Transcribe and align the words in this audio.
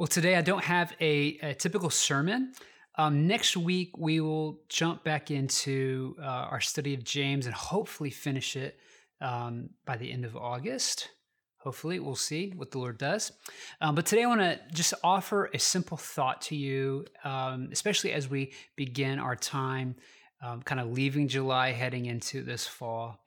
Well, 0.00 0.06
today 0.06 0.34
I 0.34 0.40
don't 0.40 0.64
have 0.64 0.94
a, 0.98 1.36
a 1.42 1.52
typical 1.52 1.90
sermon. 1.90 2.54
Um, 2.96 3.26
next 3.26 3.54
week, 3.54 3.98
we 3.98 4.20
will 4.20 4.62
jump 4.70 5.04
back 5.04 5.30
into 5.30 6.16
uh, 6.18 6.24
our 6.24 6.62
study 6.62 6.94
of 6.94 7.04
James 7.04 7.44
and 7.44 7.54
hopefully 7.54 8.08
finish 8.08 8.56
it 8.56 8.78
um, 9.20 9.68
by 9.84 9.98
the 9.98 10.10
end 10.10 10.24
of 10.24 10.38
August. 10.38 11.10
Hopefully, 11.58 12.00
we'll 12.00 12.16
see 12.16 12.54
what 12.56 12.70
the 12.70 12.78
Lord 12.78 12.96
does. 12.96 13.30
Um, 13.82 13.94
but 13.94 14.06
today, 14.06 14.22
I 14.22 14.26
want 14.26 14.40
to 14.40 14.58
just 14.72 14.94
offer 15.04 15.50
a 15.52 15.58
simple 15.58 15.98
thought 15.98 16.40
to 16.44 16.56
you, 16.56 17.04
um, 17.22 17.68
especially 17.70 18.12
as 18.12 18.26
we 18.26 18.54
begin 18.76 19.18
our 19.18 19.36
time 19.36 19.96
um, 20.42 20.62
kind 20.62 20.80
of 20.80 20.92
leaving 20.92 21.28
July, 21.28 21.72
heading 21.72 22.06
into 22.06 22.42
this 22.42 22.66
fall. 22.66 23.22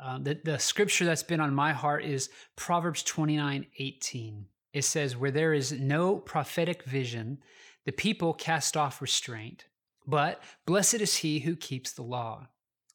Um, 0.00 0.22
the, 0.22 0.38
the 0.44 0.58
scripture 0.60 1.06
that's 1.06 1.24
been 1.24 1.40
on 1.40 1.52
my 1.52 1.72
heart 1.72 2.04
is 2.04 2.30
Proverbs 2.54 3.02
29 3.02 3.66
18 3.78 4.46
it 4.74 4.84
says, 4.84 5.16
Where 5.16 5.30
there 5.30 5.54
is 5.54 5.72
no 5.72 6.16
prophetic 6.16 6.82
vision, 6.82 7.38
the 7.86 7.92
people 7.92 8.34
cast 8.34 8.76
off 8.76 9.00
restraint. 9.00 9.66
But 10.06 10.42
blessed 10.66 10.94
is 10.94 11.16
he 11.16 11.38
who 11.38 11.56
keeps 11.56 11.92
the 11.92 12.02
law. 12.02 12.48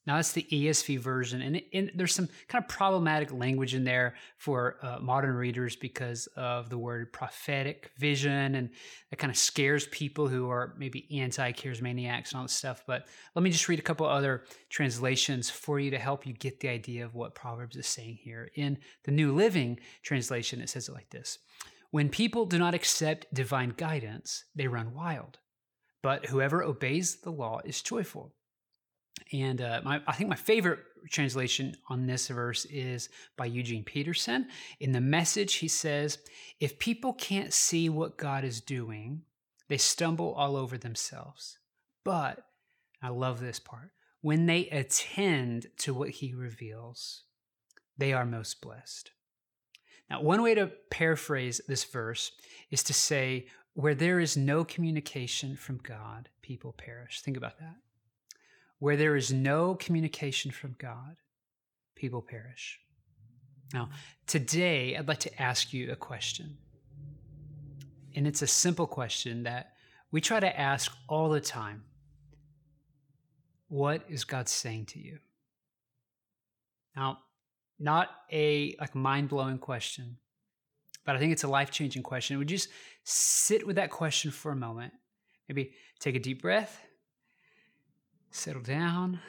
Now, 0.08 0.16
that's 0.16 0.32
the 0.32 0.48
ESV 0.52 1.00
version, 1.00 1.42
and, 1.42 1.62
and 1.74 1.92
there's 1.94 2.16
some 2.16 2.30
kind 2.48 2.64
of 2.64 2.70
problematic 2.70 3.32
language 3.32 3.76
in 3.76 3.84
there 3.84 4.16
for 4.38 4.78
uh, 4.82 4.98
modern 5.00 5.36
readers 5.36 5.76
because 5.76 6.28
of 6.36 6.70
the 6.70 6.78
word 6.78 7.14
prophetic 7.14 7.92
vision, 7.98 8.56
and 8.56 8.70
it 9.12 9.18
kind 9.18 9.30
of 9.30 9.38
scares 9.38 9.88
people 9.88 10.28
who 10.28 10.50
are 10.50 10.74
maybe 10.78 11.08
anti 11.20 11.52
charismaniacs 11.52 12.32
and 12.32 12.38
all 12.38 12.44
this 12.44 12.54
stuff. 12.54 12.84
But 12.88 13.08
let 13.36 13.44
me 13.44 13.52
just 13.52 13.68
read 13.68 13.80
a 13.80 13.84
couple 13.84 14.08
other 14.08 14.46
translations 14.70 15.50
for 15.50 15.80
you 15.80 15.92
to 15.92 16.00
help 16.00 16.26
you 16.26 16.34
get 16.34 16.60
the 16.60 16.70
idea 16.70 17.06
of 17.06 17.14
what 17.14 17.36
Proverbs 17.36 17.76
is 17.76 17.86
saying 17.86 18.18
here. 18.22 18.50
In 18.56 18.78
the 19.04 19.12
New 19.12 19.34
Living 19.34 19.80
Translation, 20.02 20.62
it 20.62 20.70
says 20.70 20.90
it 20.90 20.94
like 20.94 21.10
this 21.10 21.38
when 21.92 22.10
people 22.10 22.46
do 22.46 22.60
not 22.60 22.76
accept 22.76 23.34
divine 23.34 23.74
guidance, 23.76 24.46
they 24.56 24.68
run 24.68 24.94
wild. 24.94 25.40
But 26.02 26.28
whoever 26.28 26.64
obeys 26.64 27.22
the 27.22 27.32
law 27.32 27.62
is 27.66 27.82
joyful. 27.82 28.34
And 29.32 29.62
uh, 29.62 29.82
my, 29.84 30.02
I 30.08 30.14
think 30.14 30.30
my 30.30 30.36
favorite 30.36 30.80
translation 31.10 31.76
on 31.90 32.06
this 32.06 32.28
verse 32.28 32.66
is 32.66 33.10
by 33.38 33.46
Eugene 33.46 33.84
Peterson. 33.84 34.48
In 34.80 34.92
the 34.92 35.02
message, 35.02 35.56
he 35.56 35.68
says, 35.68 36.20
If 36.60 36.80
people 36.80 37.14
can't 37.14 37.54
see 37.54 37.90
what 37.90 38.18
God 38.18 38.44
is 38.44 38.62
doing, 38.62 39.24
they 39.68 39.78
stumble 39.78 40.34
all 40.34 40.56
over 40.56 40.78
themselves. 40.78 41.60
But, 42.04 42.44
I 43.02 43.10
love 43.10 43.40
this 43.40 43.60
part, 43.60 43.92
when 44.22 44.46
they 44.46 44.68
attend 44.70 45.68
to 45.78 45.94
what 45.94 46.10
he 46.10 46.34
reveals, 46.34 47.24
they 47.98 48.14
are 48.14 48.26
most 48.26 48.62
blessed. 48.62 49.12
Now, 50.10 50.22
one 50.22 50.42
way 50.42 50.56
to 50.56 50.72
paraphrase 50.90 51.62
this 51.68 51.84
verse 51.84 52.32
is 52.72 52.84
to 52.84 52.94
say, 52.94 53.46
where 53.74 53.96
there 53.96 54.20
is 54.20 54.36
no 54.36 54.66
communication 54.66 55.56
from 55.56 55.78
God, 55.78 56.30
people 56.42 56.74
perish. 56.74 57.22
Think 57.22 57.38
about 57.38 57.60
that. 57.60 57.76
Where 58.80 58.98
there 58.98 59.16
is 59.16 59.32
no 59.32 59.76
communication 59.76 60.52
from 60.52 60.76
God, 60.78 61.18
people 61.96 62.22
perish. 62.22 62.80
Now, 63.74 63.90
today, 64.26 64.96
I'd 64.96 65.08
like 65.08 65.20
to 65.20 65.42
ask 65.42 65.74
you 65.74 65.92
a 65.92 65.96
question. 65.96 66.58
And 68.16 68.26
it's 68.26 68.42
a 68.42 68.48
simple 68.48 68.88
question 68.88 69.44
that 69.44 69.74
we 70.12 70.22
try 70.22 70.40
to 70.40 70.60
ask 70.60 70.92
all 71.08 71.30
the 71.30 71.42
time 71.42 71.84
What 73.68 74.04
is 74.10 74.24
God 74.24 74.50
saying 74.50 74.88
to 74.88 75.00
you? 75.00 75.20
Now, 76.96 77.20
not 77.80 78.10
a 78.32 78.76
like 78.80 78.94
mind-blowing 78.94 79.58
question 79.58 80.18
but 81.06 81.16
i 81.16 81.20
think 81.20 81.32
it's 81.32 81.44
a 81.44 81.48
life-changing 81.48 82.04
question 82.04 82.38
would 82.38 82.52
you 82.52 82.58
just 82.58 82.70
sit 83.04 83.66
with 83.66 83.78
that 83.78 83.90
question 83.90 84.30
for 84.30 84.52
a 84.52 84.56
moment 84.56 84.94
maybe 85.48 85.72
take 86.00 86.16
a 86.16 86.20
deep 86.20 86.42
breath 86.42 86.82
settle 88.32 88.62
down 88.62 89.20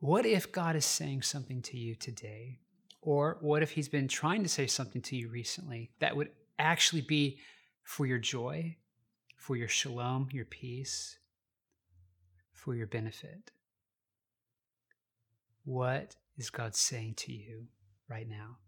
what 0.00 0.26
if 0.26 0.50
god 0.52 0.76
is 0.76 0.84
saying 0.84 1.22
something 1.22 1.62
to 1.62 1.76
you 1.76 1.94
today 1.94 2.58
or 3.00 3.36
what 3.40 3.62
if 3.62 3.72
he's 3.72 3.88
been 3.88 4.08
trying 4.08 4.42
to 4.42 4.48
say 4.48 4.66
something 4.66 5.02
to 5.02 5.16
you 5.16 5.28
recently 5.28 5.90
that 6.00 6.16
would 6.16 6.30
actually 6.58 7.02
be 7.02 7.38
for 7.82 8.06
your 8.06 8.18
joy 8.18 8.76
for 9.36 9.56
your 9.56 9.68
shalom 9.68 10.28
your 10.32 10.44
peace 10.44 11.18
for 12.52 12.74
your 12.74 12.86
benefit 12.86 13.50
what 15.64 16.16
is 16.36 16.50
God 16.50 16.74
saying 16.74 17.14
to 17.18 17.32
you 17.32 17.66
right 18.08 18.28
now? 18.28 18.58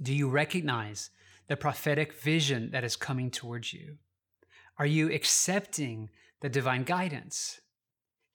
Do 0.00 0.14
you 0.14 0.28
recognize 0.28 1.10
the 1.48 1.56
prophetic 1.56 2.12
vision 2.12 2.70
that 2.70 2.84
is 2.84 2.94
coming 2.94 3.30
towards 3.30 3.72
you? 3.72 3.96
Are 4.78 4.86
you 4.86 5.12
accepting 5.12 6.10
the 6.40 6.48
divine 6.48 6.84
guidance? 6.84 7.60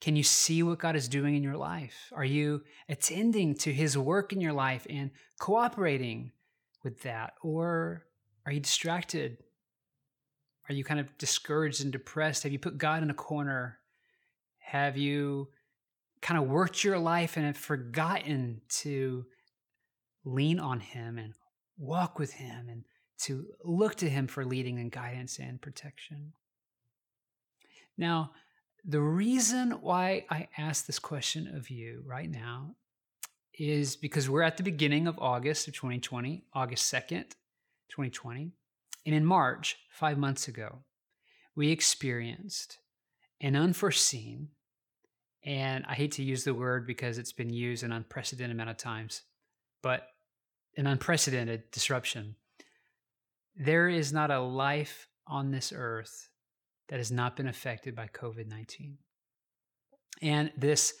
Can 0.00 0.16
you 0.16 0.22
see 0.22 0.62
what 0.62 0.78
God 0.78 0.96
is 0.96 1.08
doing 1.08 1.34
in 1.34 1.42
your 1.42 1.56
life? 1.56 2.12
Are 2.14 2.24
you 2.24 2.62
attending 2.88 3.54
to 3.56 3.72
his 3.72 3.96
work 3.96 4.32
in 4.32 4.40
your 4.40 4.52
life 4.52 4.86
and 4.90 5.10
cooperating 5.40 6.32
with 6.82 7.02
that? 7.02 7.34
Or 7.42 8.04
are 8.44 8.52
you 8.52 8.60
distracted? 8.60 9.38
Are 10.68 10.74
you 10.74 10.84
kind 10.84 11.00
of 11.00 11.16
discouraged 11.16 11.82
and 11.82 11.92
depressed? 11.92 12.42
Have 12.42 12.52
you 12.52 12.58
put 12.58 12.76
God 12.76 13.02
in 13.02 13.10
a 13.10 13.14
corner? 13.14 13.78
Have 14.58 14.98
you 14.98 15.48
kind 16.20 16.38
of 16.38 16.48
worked 16.48 16.84
your 16.84 16.98
life 16.98 17.36
and 17.36 17.46
have 17.46 17.56
forgotten 17.56 18.60
to 18.68 19.24
lean 20.24 20.58
on 20.58 20.80
Him 20.80 21.18
and 21.18 21.34
walk 21.78 22.18
with 22.18 22.34
Him 22.34 22.68
and 22.68 22.84
to 23.24 23.46
look 23.62 23.96
to 23.96 24.08
Him 24.08 24.26
for 24.26 24.44
leading 24.44 24.78
and 24.78 24.90
guidance 24.90 25.38
and 25.38 25.60
protection. 25.60 26.32
Now, 27.96 28.32
the 28.84 29.00
reason 29.00 29.72
why 29.80 30.26
I 30.30 30.48
ask 30.58 30.86
this 30.86 30.98
question 30.98 31.54
of 31.56 31.70
you 31.70 32.02
right 32.06 32.30
now 32.30 32.74
is 33.54 33.96
because 33.96 34.28
we're 34.28 34.42
at 34.42 34.56
the 34.56 34.62
beginning 34.62 35.06
of 35.06 35.18
August 35.18 35.68
of 35.68 35.74
2020, 35.74 36.44
August 36.52 36.92
2nd, 36.92 37.30
2020. 37.88 38.52
And 39.06 39.14
in 39.14 39.24
March, 39.24 39.76
five 39.90 40.18
months 40.18 40.48
ago, 40.48 40.80
we 41.54 41.70
experienced 41.70 42.78
an 43.40 43.54
unforeseen 43.54 44.48
and 45.44 45.84
I 45.86 45.94
hate 45.94 46.12
to 46.12 46.22
use 46.22 46.44
the 46.44 46.54
word 46.54 46.86
because 46.86 47.18
it's 47.18 47.32
been 47.32 47.52
used 47.52 47.84
an 47.84 47.92
unprecedented 47.92 48.54
amount 48.54 48.70
of 48.70 48.76
times, 48.78 49.22
but 49.82 50.08
an 50.76 50.86
unprecedented 50.86 51.70
disruption. 51.70 52.36
There 53.56 53.88
is 53.88 54.12
not 54.12 54.30
a 54.30 54.40
life 54.40 55.08
on 55.26 55.50
this 55.50 55.72
earth 55.74 56.28
that 56.88 56.98
has 56.98 57.10
not 57.10 57.36
been 57.36 57.48
affected 57.48 57.94
by 57.94 58.08
COVID 58.08 58.48
19. 58.48 58.98
And 60.22 60.52
this 60.56 60.94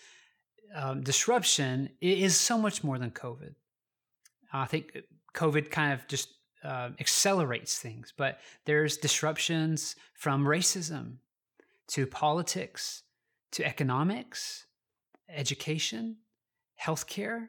um, 0.74 1.02
disruption 1.02 1.90
is 2.00 2.36
so 2.36 2.58
much 2.58 2.82
more 2.82 2.98
than 2.98 3.10
COVID. 3.10 3.54
I 4.52 4.66
think 4.66 4.96
COVID 5.34 5.70
kind 5.70 5.92
of 5.92 6.06
just 6.08 6.28
uh, 6.62 6.90
accelerates 7.00 7.78
things, 7.78 8.12
but 8.16 8.38
there's 8.64 8.96
disruptions 8.96 9.96
from 10.14 10.44
racism 10.44 11.16
to 11.88 12.06
politics 12.06 13.02
to 13.52 13.64
economics, 13.64 14.66
education, 15.28 16.16
healthcare, 16.82 17.46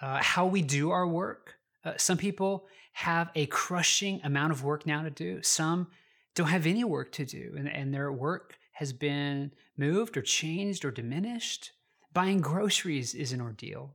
uh, 0.00 0.20
how 0.20 0.46
we 0.46 0.62
do 0.62 0.90
our 0.90 1.06
work. 1.06 1.54
Uh, 1.84 1.92
some 1.96 2.16
people 2.16 2.66
have 2.92 3.30
a 3.34 3.46
crushing 3.46 4.20
amount 4.22 4.52
of 4.52 4.64
work 4.64 4.86
now 4.86 5.02
to 5.02 5.10
do. 5.10 5.42
Some 5.42 5.88
don't 6.34 6.48
have 6.48 6.66
any 6.66 6.84
work 6.84 7.12
to 7.12 7.24
do, 7.24 7.54
and, 7.56 7.68
and 7.68 7.92
their 7.92 8.12
work 8.12 8.58
has 8.72 8.92
been 8.92 9.52
moved 9.76 10.16
or 10.16 10.22
changed 10.22 10.84
or 10.84 10.90
diminished. 10.90 11.72
Buying 12.12 12.40
groceries 12.40 13.14
is 13.14 13.32
an 13.32 13.40
ordeal. 13.40 13.94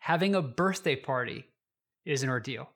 Having 0.00 0.34
a 0.34 0.42
birthday 0.42 0.96
party 0.96 1.46
is 2.04 2.22
an 2.22 2.28
ordeal. 2.28 2.70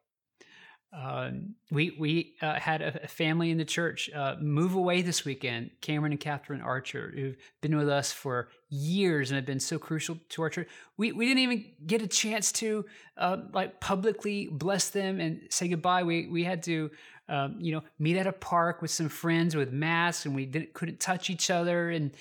Um, 0.94 1.54
we 1.70 1.96
we 1.98 2.34
uh, 2.42 2.60
had 2.60 2.82
a, 2.82 3.08
family 3.08 3.50
in 3.50 3.56
the 3.56 3.64
church 3.64 4.10
uh, 4.14 4.36
move 4.38 4.74
away 4.74 5.00
this 5.00 5.24
weekend. 5.24 5.70
Cameron 5.80 6.12
and 6.12 6.20
Catherine 6.20 6.60
Archer, 6.60 7.10
who've 7.14 7.36
been 7.62 7.76
with 7.76 7.88
us 7.88 8.12
for 8.12 8.48
years 8.68 9.30
and 9.30 9.36
have 9.36 9.46
been 9.46 9.60
so 9.60 9.78
crucial 9.78 10.18
to 10.28 10.42
our 10.42 10.50
church. 10.50 10.68
We 10.98 11.12
we 11.12 11.26
didn't 11.26 11.42
even 11.44 11.64
get 11.86 12.02
a 12.02 12.06
chance 12.06 12.52
to 12.52 12.84
uh, 13.16 13.38
like 13.54 13.80
publicly 13.80 14.48
bless 14.52 14.90
them 14.90 15.18
and 15.18 15.40
say 15.48 15.68
goodbye. 15.68 16.02
We 16.02 16.26
we 16.26 16.44
had 16.44 16.62
to 16.64 16.90
um, 17.26 17.56
you 17.58 17.72
know 17.72 17.82
meet 17.98 18.18
at 18.18 18.26
a 18.26 18.32
park 18.32 18.82
with 18.82 18.90
some 18.90 19.08
friends 19.08 19.56
with 19.56 19.72
masks, 19.72 20.26
and 20.26 20.34
we 20.34 20.44
didn't 20.44 20.74
couldn't 20.74 21.00
touch 21.00 21.30
each 21.30 21.50
other. 21.50 21.88
And, 21.88 22.14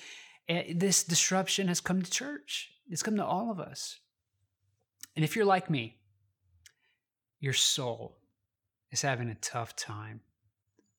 and 0.48 0.80
this 0.80 1.04
disruption 1.04 1.68
has 1.68 1.80
come 1.82 2.00
to 2.00 2.10
church. 2.10 2.70
It's 2.88 3.02
come 3.02 3.16
to 3.16 3.24
all 3.24 3.50
of 3.50 3.60
us. 3.60 3.98
And 5.14 5.26
if 5.26 5.36
you're 5.36 5.44
like 5.44 5.68
me, 5.68 5.98
your 7.38 7.52
soul 7.52 8.16
is 8.92 9.02
having 9.02 9.30
a 9.30 9.34
tough 9.36 9.74
time 9.74 10.20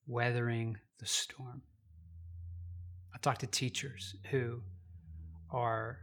weathering 0.07 0.77
the 0.99 1.05
storm. 1.05 1.61
I 3.13 3.19
talk 3.19 3.37
to 3.37 3.47
teachers 3.47 4.15
who 4.29 4.61
are 5.49 5.99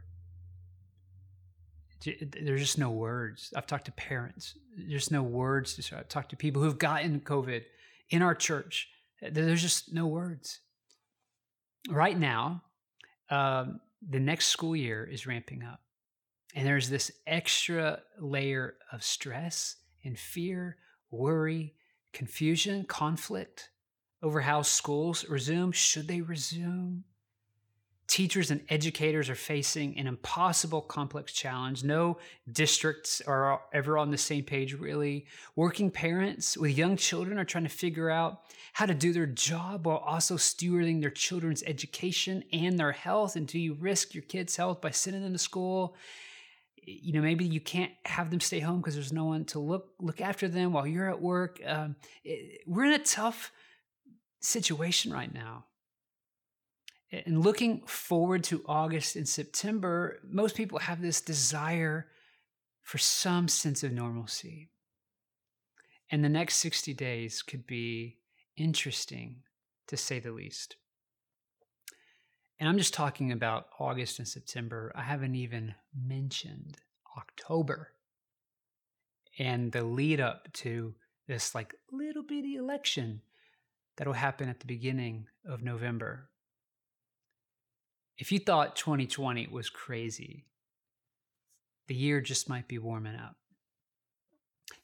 there's 2.03 2.61
just 2.61 2.79
no 2.79 2.89
words. 2.89 3.53
I've 3.55 3.67
talked 3.67 3.85
to 3.85 3.91
parents. 3.91 4.55
There's 4.75 5.11
no 5.11 5.21
words 5.21 5.75
to 5.75 5.97
I've 5.97 6.09
talked 6.09 6.31
to 6.31 6.35
people 6.35 6.63
who've 6.63 6.79
gotten 6.79 7.19
COVID 7.19 7.61
in 8.09 8.23
our 8.23 8.33
church. 8.33 8.89
There's 9.21 9.61
just 9.61 9.93
no 9.93 10.07
words. 10.07 10.61
Right 11.89 12.17
now, 12.17 12.63
um, 13.29 13.81
the 14.09 14.19
next 14.19 14.47
school 14.47 14.75
year 14.75 15.03
is 15.03 15.27
ramping 15.27 15.63
up. 15.63 15.81
And 16.55 16.65
there's 16.65 16.89
this 16.89 17.11
extra 17.27 18.01
layer 18.19 18.75
of 18.91 19.03
stress 19.03 19.75
and 20.03 20.17
fear, 20.17 20.77
worry, 21.11 21.75
confusion, 22.13 22.85
conflict 22.85 23.69
over 24.21 24.41
how 24.41 24.61
schools 24.61 25.27
resume. 25.27 25.71
Should 25.71 26.07
they 26.07 26.21
resume? 26.21 27.03
Teachers 28.07 28.51
and 28.51 28.61
educators 28.67 29.29
are 29.29 29.35
facing 29.35 29.97
an 29.97 30.05
impossible 30.05 30.81
complex 30.81 31.31
challenge. 31.31 31.85
No 31.85 32.17
districts 32.51 33.21
are 33.25 33.61
ever 33.71 33.97
on 33.97 34.11
the 34.11 34.17
same 34.17 34.43
page, 34.43 34.73
really. 34.73 35.27
Working 35.55 35.89
parents 35.89 36.57
with 36.57 36.77
young 36.77 36.97
children 36.97 37.39
are 37.39 37.45
trying 37.45 37.63
to 37.63 37.69
figure 37.69 38.09
out 38.09 38.41
how 38.73 38.85
to 38.85 38.93
do 38.93 39.13
their 39.13 39.25
job 39.25 39.85
while 39.85 39.99
also 39.99 40.35
stewarding 40.35 40.99
their 40.99 41.09
children's 41.09 41.63
education 41.63 42.43
and 42.51 42.77
their 42.77 42.91
health. 42.91 43.37
And 43.37 43.47
do 43.47 43.57
you 43.57 43.75
risk 43.75 44.13
your 44.13 44.23
kids' 44.23 44.57
health 44.57 44.81
by 44.81 44.91
sending 44.91 45.23
them 45.23 45.31
to 45.31 45.39
school? 45.39 45.95
You 46.83 47.13
know, 47.13 47.21
maybe 47.21 47.45
you 47.45 47.61
can't 47.61 47.91
have 48.05 48.31
them 48.31 48.39
stay 48.39 48.59
home 48.59 48.81
because 48.81 48.95
there's 48.95 49.13
no 49.13 49.25
one 49.25 49.45
to 49.45 49.59
look 49.59 49.89
look 49.99 50.21
after 50.21 50.47
them 50.47 50.73
while 50.73 50.87
you're 50.87 51.09
at 51.09 51.21
work. 51.21 51.61
Um, 51.65 51.95
it, 52.23 52.61
we're 52.65 52.85
in 52.85 52.93
a 52.93 53.03
tough 53.03 53.51
situation 54.39 55.13
right 55.13 55.31
now 55.33 55.65
and 57.11 57.43
looking 57.43 57.81
forward 57.85 58.43
to 58.45 58.63
August 58.65 59.15
and 59.15 59.27
September, 59.27 60.19
most 60.23 60.55
people 60.55 60.79
have 60.79 61.01
this 61.01 61.19
desire 61.19 62.07
for 62.81 62.97
some 62.97 63.47
sense 63.47 63.83
of 63.83 63.91
normalcy. 63.91 64.69
And 66.09 66.23
the 66.23 66.29
next 66.29 66.55
60 66.57 66.93
days 66.93 67.41
could 67.41 67.67
be 67.67 68.17
interesting, 68.55 69.43
to 69.87 69.97
say 69.97 70.19
the 70.19 70.31
least. 70.31 70.77
And 72.61 72.69
I'm 72.69 72.77
just 72.77 72.93
talking 72.93 73.33
about 73.33 73.67
August 73.77 74.19
and 74.19 74.27
September. 74.27 74.93
I 74.95 75.01
haven't 75.01 75.35
even 75.35 75.75
mentioned 75.93 76.77
October 77.17 77.89
and 79.37 79.73
the 79.73 79.83
lead 79.83 80.21
up 80.21 80.47
to 80.53 80.95
this 81.27 81.53
like 81.53 81.75
little 81.91 82.23
bitty 82.23 82.55
election 82.55 83.21
that'll 83.97 84.13
happen 84.13 84.47
at 84.47 84.61
the 84.61 84.67
beginning 84.67 85.25
of 85.45 85.61
November 85.61 86.29
if 88.21 88.31
you 88.31 88.37
thought 88.37 88.75
2020 88.75 89.47
was 89.47 89.71
crazy, 89.71 90.45
the 91.87 91.95
year 91.95 92.21
just 92.21 92.47
might 92.47 92.67
be 92.67 92.77
warming 92.77 93.15
up. 93.15 93.35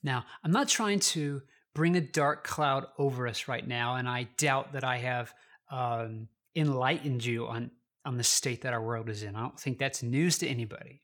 Now, 0.01 0.25
I'm 0.43 0.49
not 0.49 0.67
trying 0.67 1.01
to 1.01 1.43
bring 1.75 1.95
a 1.95 2.01
dark 2.01 2.43
cloud 2.43 2.87
over 2.97 3.27
us 3.27 3.47
right 3.47 3.65
now, 3.65 3.95
and 3.95 4.09
I 4.09 4.23
doubt 4.37 4.73
that 4.73 4.83
I 4.83 4.97
have 4.97 5.33
um, 5.69 6.29
enlightened 6.57 7.23
you 7.23 7.47
on, 7.47 7.71
on 8.03 8.17
the 8.17 8.23
state 8.23 8.63
that 8.63 8.73
our 8.73 8.83
world 8.83 9.09
is 9.09 9.23
in. 9.23 9.35
I 9.35 9.41
don't 9.41 9.59
think 9.59 9.77
that's 9.77 10.03
news 10.03 10.39
to 10.39 10.47
anybody. 10.47 11.03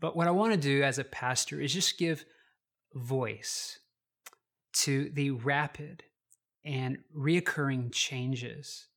But 0.00 0.16
what 0.16 0.26
I 0.26 0.32
want 0.32 0.54
to 0.54 0.58
do 0.58 0.82
as 0.82 0.98
a 0.98 1.04
pastor 1.04 1.60
is 1.60 1.72
just 1.72 1.98
give 1.98 2.24
voice 2.94 3.78
to 4.72 5.10
the 5.10 5.30
rapid 5.30 6.02
and 6.64 6.98
reoccurring 7.16 7.92
changes 7.92 8.88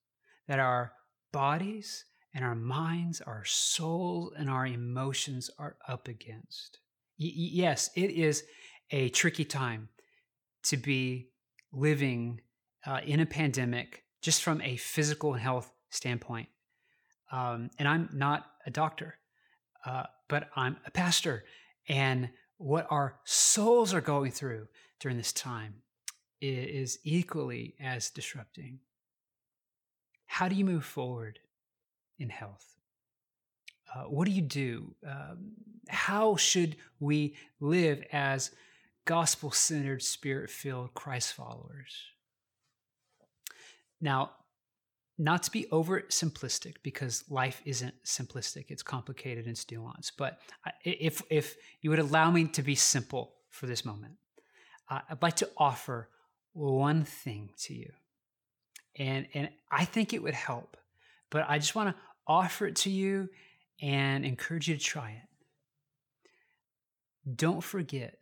that 0.48 0.60
our 0.60 0.94
bodies 1.32 2.06
and 2.34 2.44
our 2.44 2.56
minds, 2.56 3.22
our 3.22 3.44
souls, 3.46 4.34
and 4.38 4.50
our 4.50 4.66
emotions 4.66 5.50
are 5.60 5.76
up 5.88 6.08
against. 6.08 6.80
Y- 7.20 7.32
yes, 7.34 7.90
it 7.96 8.12
is 8.12 8.44
a 8.92 9.10
tricky 9.10 9.44
time 9.46 9.90
to 10.64 10.78
be 10.78 11.30
living 11.72 12.42
uh, 12.86 13.02
in 13.06 13.20
a 13.20 13.26
pandemic 13.26 14.04
just 14.22 14.42
from 14.42 14.62
a 14.62 14.78
physical 14.78 15.34
health 15.34 15.72
standpoint. 15.90 16.50
Um, 17.32 17.70
and 17.78 17.88
I'm 17.88 18.10
not 18.14 18.46
a 18.66 18.72
doctor, 18.72 19.16
uh, 19.86 20.04
but 20.28 20.50
I'm 20.56 20.78
a 20.86 20.92
pastor. 20.92 21.44
And 21.88 22.30
what 22.58 22.88
our 22.90 23.20
souls 23.24 23.94
are 23.94 24.02
going 24.02 24.32
through 24.32 24.68
during 25.00 25.18
this 25.18 25.34
time 25.34 25.76
is 26.42 27.00
equally 27.04 27.76
as 27.80 28.10
disrupting. 28.10 28.80
How 30.26 30.48
do 30.48 30.56
you 30.56 30.66
move 30.66 30.86
forward 30.86 31.40
in 32.20 32.30
health? 32.30 32.66
Uh, 33.94 34.04
what 34.04 34.26
do 34.26 34.32
you 34.32 34.42
do? 34.42 34.94
Um, 35.06 35.54
how 35.90 36.36
should 36.36 36.76
we 37.00 37.36
live 37.60 38.04
as 38.12 38.52
gospel 39.06 39.52
centered, 39.52 40.04
spirit 40.04 40.50
filled 40.50 40.94
Christ 40.94 41.34
followers? 41.34 41.96
Now, 44.00 44.32
not 45.18 45.44
to 45.44 45.52
be 45.52 45.68
over 45.72 46.02
simplistic 46.02 46.76
because 46.84 47.24
life 47.28 47.60
isn't 47.66 47.96
simplistic 48.04 48.66
it's 48.70 48.84
complicated 48.84 49.46
and 49.46 49.54
it's 49.54 49.66
nuanced 49.66 50.12
but 50.16 50.38
if 50.84 51.24
if 51.32 51.56
you 51.82 51.90
would 51.90 51.98
allow 51.98 52.30
me 52.30 52.46
to 52.46 52.62
be 52.62 52.76
simple 52.76 53.34
for 53.50 53.66
this 53.66 53.84
moment 53.84 54.14
uh, 54.92 55.00
i'd 55.10 55.24
like 55.24 55.36
to 55.36 55.50
offer 55.58 56.08
one 56.54 57.04
thing 57.04 57.50
to 57.58 57.74
you 57.74 57.92
and 58.98 59.28
and 59.34 59.50
I 59.72 59.86
think 59.86 60.14
it 60.14 60.22
would 60.22 60.34
help. 60.34 60.78
But 61.30 61.46
I 61.48 61.60
just 61.60 61.76
want 61.76 61.96
to 61.96 62.02
offer 62.26 62.66
it 62.68 62.76
to 62.78 62.90
you 62.90 63.30
and 63.82 64.26
encourage 64.26 64.68
you 64.68 64.76
to 64.76 64.84
try 64.84 65.12
it. 65.12 65.28
Don't 67.36 67.64
forget 67.64 68.18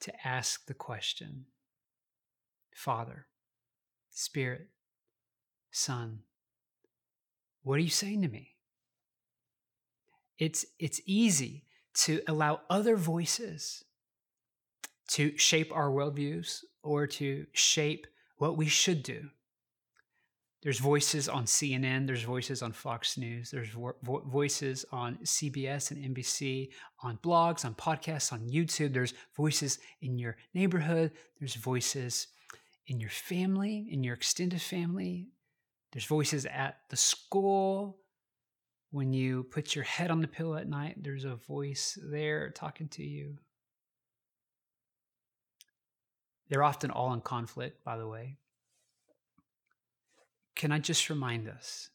to 0.00 0.12
ask 0.26 0.66
the 0.66 0.74
question 0.74 1.46
Father, 2.74 3.26
Spirit, 4.12 4.68
Son, 5.70 6.20
what 7.62 7.76
are 7.76 7.82
you 7.82 7.88
saying 7.88 8.22
to 8.22 8.28
me? 8.28 8.56
It's, 10.38 10.66
it's 10.78 11.00
easy 11.06 11.64
to 11.94 12.20
allow 12.28 12.60
other 12.68 12.96
voices 12.96 13.84
to 15.08 15.36
shape 15.36 15.72
our 15.74 15.88
worldviews 15.90 16.60
or 16.82 17.06
to 17.06 17.46
shape 17.52 18.06
what 18.36 18.56
we 18.56 18.66
should 18.66 19.02
do. 19.02 19.28
There's 20.62 20.78
voices 20.78 21.28
on 21.28 21.44
CNN, 21.44 22.06
there's 22.06 22.22
voices 22.22 22.62
on 22.62 22.72
Fox 22.72 23.18
News, 23.18 23.50
there's 23.50 23.70
vo- 23.70 23.96
voices 24.26 24.84
on 24.92 25.16
CBS 25.24 25.90
and 25.90 26.14
NBC, 26.14 26.70
on 27.02 27.18
blogs, 27.18 27.64
on 27.64 27.74
podcasts, 27.74 28.32
on 28.32 28.48
YouTube. 28.48 28.92
There's 28.92 29.14
voices 29.36 29.80
in 30.02 30.18
your 30.18 30.36
neighborhood, 30.54 31.10
there's 31.40 31.56
voices 31.56 32.28
in 32.86 33.00
your 33.00 33.10
family, 33.10 33.86
in 33.90 34.02
your 34.02 34.14
extended 34.14 34.60
family. 34.60 35.28
There's 35.92 36.04
voices 36.04 36.46
at 36.46 36.78
the 36.90 36.96
school. 36.96 37.98
When 38.90 39.12
you 39.12 39.44
put 39.44 39.74
your 39.74 39.84
head 39.84 40.10
on 40.10 40.20
the 40.20 40.28
pillow 40.28 40.56
at 40.56 40.68
night, 40.68 40.96
there's 41.02 41.24
a 41.24 41.36
voice 41.36 41.98
there 42.10 42.50
talking 42.50 42.88
to 42.88 43.02
you. 43.02 43.38
They're 46.48 46.62
often 46.62 46.90
all 46.90 47.14
in 47.14 47.22
conflict, 47.22 47.82
by 47.84 47.96
the 47.96 48.06
way. 48.06 48.36
Can 50.54 50.70
I 50.72 50.78
just 50.78 51.08
remind 51.08 51.48
us 51.48 51.88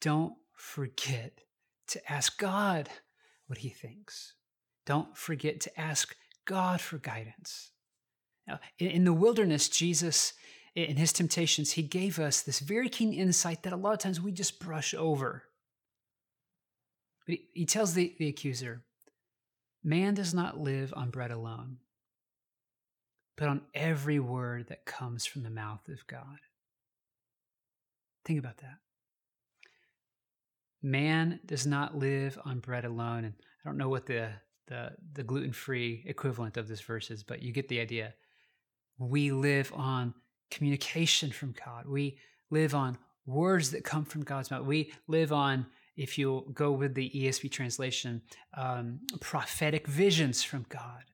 don't 0.00 0.34
forget 0.54 1.40
to 1.88 2.12
ask 2.12 2.38
God 2.38 2.88
what 3.46 3.58
he 3.58 3.68
thinks. 3.68 4.34
Don't 4.84 5.16
forget 5.16 5.60
to 5.60 5.80
ask 5.80 6.16
God 6.44 6.80
for 6.80 6.98
guidance. 6.98 7.70
Uh, 8.48 8.52
now, 8.52 8.60
in, 8.78 9.04
the 9.04 9.12
wilderness, 9.12 9.68
Jesus, 9.68 10.34
in 10.74 10.96
his 10.96 11.12
temptations, 11.12 11.72
he 11.72 11.82
gave 11.82 12.18
us 12.18 12.42
this 12.42 12.60
very 12.60 12.88
keen 12.88 13.12
insight 13.12 13.62
that 13.62 13.72
a 13.72 13.76
lot 13.76 13.92
of 13.92 13.98
times 13.98 14.20
we 14.20 14.32
just 14.32 14.60
brush 14.60 14.94
over. 14.94 15.44
He 17.26 17.66
tells 17.66 17.94
the, 17.94 18.14
the 18.18 18.28
accuser, 18.28 18.82
Man 19.82 20.14
does 20.14 20.32
not 20.32 20.58
live 20.58 20.92
on 20.96 21.10
bread 21.10 21.30
alone, 21.30 21.78
but 23.36 23.48
on 23.48 23.62
every 23.74 24.18
word 24.18 24.68
that 24.68 24.84
comes 24.84 25.26
from 25.26 25.42
the 25.42 25.50
mouth 25.50 25.88
of 25.88 26.06
God. 26.06 26.38
Think 28.24 28.40
about 28.40 28.58
that. 28.58 28.78
Man 30.82 31.40
does 31.46 31.66
not 31.66 31.96
live 31.96 32.38
on 32.44 32.58
bread 32.58 32.84
alone. 32.84 33.24
And 33.24 33.34
I 33.64 33.68
don't 33.68 33.78
know 33.78 33.88
what 33.88 34.06
the, 34.06 34.30
the, 34.66 34.92
the 35.12 35.22
gluten 35.22 35.52
free 35.52 36.04
equivalent 36.06 36.56
of 36.56 36.68
this 36.68 36.80
verse 36.80 37.10
is, 37.10 37.22
but 37.22 37.42
you 37.42 37.52
get 37.52 37.68
the 37.68 37.80
idea. 37.80 38.14
We 38.98 39.30
live 39.32 39.72
on 39.74 40.14
communication 40.50 41.30
from 41.30 41.54
God. 41.64 41.86
We 41.86 42.18
live 42.50 42.74
on 42.74 42.98
words 43.26 43.70
that 43.72 43.84
come 43.84 44.04
from 44.04 44.22
God's 44.22 44.50
mouth. 44.50 44.64
We 44.64 44.92
live 45.08 45.32
on, 45.32 45.66
if 45.96 46.16
you 46.18 46.50
go 46.54 46.72
with 46.72 46.94
the 46.94 47.10
ESV 47.14 47.50
translation, 47.50 48.22
um, 48.56 49.00
prophetic 49.20 49.86
visions 49.86 50.42
from 50.42 50.64
God. 50.68 51.04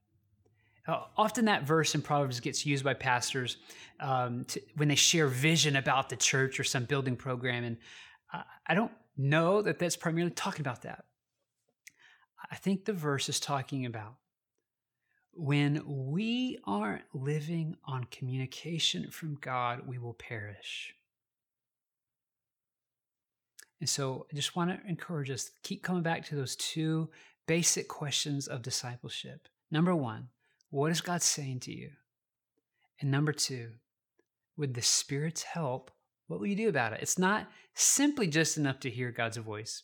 Uh, 0.87 1.05
often 1.17 1.45
that 1.45 1.63
verse 1.63 1.95
in 1.95 2.03
Proverbs 2.03 2.41
gets 2.41 2.67
used 2.67 2.85
by 2.85 2.93
pastors 2.93 3.59
um, 4.01 4.45
to, 4.47 4.61
when 4.77 4.89
they 4.89 4.97
share 4.97 5.29
vision 5.29 5.77
about 5.77 6.09
the 6.09 6.17
church 6.17 6.59
or 6.59 6.65
some 6.65 6.85
building 6.85 7.17
program. 7.17 7.65
And 7.65 7.77
I, 8.33 8.43
I 8.67 8.75
don't 8.75 8.91
know 9.17 9.63
that 9.63 9.79
that's 9.79 9.97
primarily 9.97 10.33
talking 10.33 10.61
about 10.61 10.83
that. 10.83 11.05
I 12.51 12.57
think 12.57 12.85
the 12.85 12.93
verse 12.93 13.29
is 13.29 13.39
talking 13.39 13.87
about 13.87 14.17
when 15.35 15.83
we 15.87 16.59
aren't 16.65 17.05
living 17.15 17.77
on 17.85 18.05
communication 18.05 19.11
from 19.11 19.39
God, 19.41 19.83
we 19.87 19.99
will 19.99 20.15
perish. 20.15 20.95
And 23.81 23.89
so 23.89 24.27
I 24.31 24.37
just 24.37 24.55
want 24.55 24.71
to 24.71 24.89
encourage 24.89 25.31
us 25.31 25.45
to 25.45 25.51
keep 25.63 25.83
coming 25.83 26.03
back 26.03 26.25
to 26.27 26.37
those 26.37 26.55
two 26.55 27.11
basic 27.47 27.89
questions 27.89 28.47
of 28.47 28.63
discipleship. 28.63 29.49
Number 29.71 29.95
one, 29.97 30.29
what 30.71 30.93
is 30.93 31.01
God 31.01 31.23
saying 31.23 31.61
to 31.61 31.73
you? 31.73 31.91
And 33.01 33.11
number 33.11 33.33
two, 33.33 33.71
with 34.57 34.75
the 34.75 34.83
Spirit's 34.83 35.43
help, 35.43 35.91
what 36.29 36.39
will 36.39 36.47
you 36.47 36.57
do 36.57 36.69
about 36.69 36.93
it? 36.93 37.01
It's 37.03 37.19
not 37.19 37.49
simply 37.75 38.27
just 38.29 38.57
enough 38.57 38.79
to 38.81 38.91
hear 38.91 39.11
God's 39.11 39.39
voice, 39.39 39.83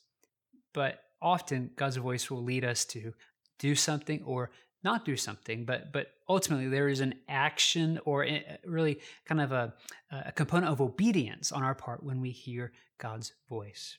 but 0.72 1.00
often 1.20 1.70
God's 1.74 1.96
voice 1.96 2.30
will 2.30 2.44
lead 2.44 2.64
us 2.64 2.84
to 2.86 3.14
do 3.58 3.74
something 3.74 4.22
or 4.24 4.50
not 4.82 5.04
do 5.04 5.16
something, 5.16 5.64
but 5.64 5.92
but 5.92 6.08
ultimately 6.28 6.68
there 6.68 6.88
is 6.88 7.00
an 7.00 7.14
action 7.28 7.98
or 8.04 8.26
really 8.64 9.00
kind 9.24 9.40
of 9.40 9.52
a, 9.52 9.74
a 10.10 10.32
component 10.32 10.70
of 10.70 10.80
obedience 10.80 11.52
on 11.52 11.62
our 11.62 11.74
part 11.74 12.02
when 12.02 12.20
we 12.20 12.30
hear 12.30 12.72
God's 12.98 13.32
voice. 13.48 13.98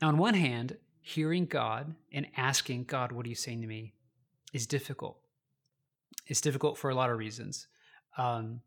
Now, 0.00 0.08
on 0.08 0.18
one 0.18 0.34
hand, 0.34 0.76
hearing 1.00 1.46
God 1.46 1.94
and 2.12 2.26
asking 2.36 2.84
God, 2.84 3.12
"What 3.12 3.26
are 3.26 3.28
you 3.28 3.34
saying 3.34 3.60
to 3.62 3.66
me?" 3.66 3.94
is 4.52 4.66
difficult. 4.66 5.18
It's 6.26 6.40
difficult 6.40 6.78
for 6.78 6.90
a 6.90 6.94
lot 6.94 7.10
of 7.10 7.18
reasons, 7.18 7.68
um, 8.16 8.60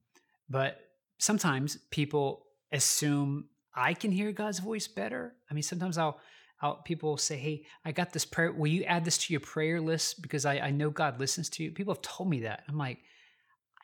but 0.49 0.79
sometimes 1.17 1.77
people 1.91 2.45
assume 2.71 3.49
I 3.73 3.93
can 3.93 4.11
hear 4.11 4.31
God's 4.31 4.59
voice 4.59 4.87
better. 4.87 5.35
I 5.49 5.53
mean, 5.53 5.63
sometimes 5.63 5.97
I'll 5.97 6.19
out 6.63 6.85
people 6.85 7.17
say 7.17 7.37
hey 7.37 7.63
i 7.85 7.91
got 7.91 8.11
this 8.13 8.25
prayer. 8.25 8.51
Will 8.51 8.67
you 8.67 8.83
add 8.83 9.05
this 9.05 9.17
to 9.19 9.33
your 9.33 9.39
prayer 9.39 9.81
list? 9.81 10.21
Because 10.21 10.45
i, 10.45 10.59
I 10.59 10.71
know 10.71 10.89
god 10.89 11.19
listens 11.19 11.49
to 11.49 11.63
you. 11.63 11.71
People 11.71 11.93
have 11.93 12.01
told 12.01 12.29
me 12.29 12.41
that. 12.41 12.63
I'm 12.67 12.77
like 12.77 12.99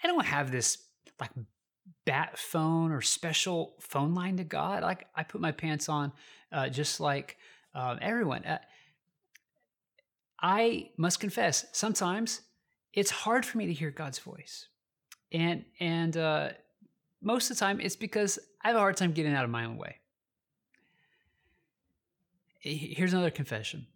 i 0.04 0.08
don't 0.08 0.26
have 0.26 0.52
this 0.52 0.78
like 1.20 1.32
bat 2.06 2.38
phone 2.38 2.92
or 2.92 3.02
special 3.02 3.76
phone 3.80 4.14
line 4.14 4.38
to 4.38 4.44
god. 4.44 4.84
Like 4.84 5.08
i 5.16 5.24
put 5.24 5.42
my 5.42 5.52
pants 5.52 5.90
on 5.90 6.12
uh, 6.52 6.70
just 6.70 7.00
like 7.00 7.38
uh, 7.76 7.96
everyone. 8.02 8.44
Uh, 8.46 8.60
i 10.40 10.90
must 10.98 11.20
confess 11.20 11.66
sometimes 11.72 12.42
it's 12.94 13.10
hard 13.10 13.44
for 13.46 13.58
me 13.58 13.66
to 13.66 13.74
hear 13.74 13.92
god's 13.92 14.20
voice. 14.20 14.68
And 15.32 15.66
and 15.80 16.16
uh, 16.16 16.50
most 17.22 17.50
of 17.50 17.58
the 17.58 17.60
time 17.60 17.80
it's 17.82 17.96
because 17.96 18.40
i 18.64 18.68
have 18.68 18.78
a 18.78 18.80
hard 18.80 18.98
time 18.98 19.12
getting 19.12 19.34
out 19.34 19.44
of 19.44 19.50
my 19.50 19.66
own 19.66 19.78
way 19.78 19.98
here's 22.60 23.14
another 23.14 23.32
confession. 23.32 23.88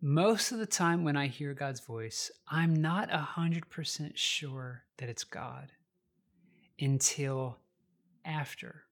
Most 0.00 0.52
of 0.52 0.58
the 0.58 0.66
time 0.66 1.02
when 1.02 1.16
I 1.16 1.26
hear 1.26 1.54
God's 1.54 1.80
voice, 1.80 2.30
I'm 2.48 2.74
not 2.74 3.10
100% 3.10 4.12
sure 4.14 4.84
that 4.98 5.08
it's 5.08 5.24
God 5.24 5.72
until 6.80 7.58
after. 8.24 8.84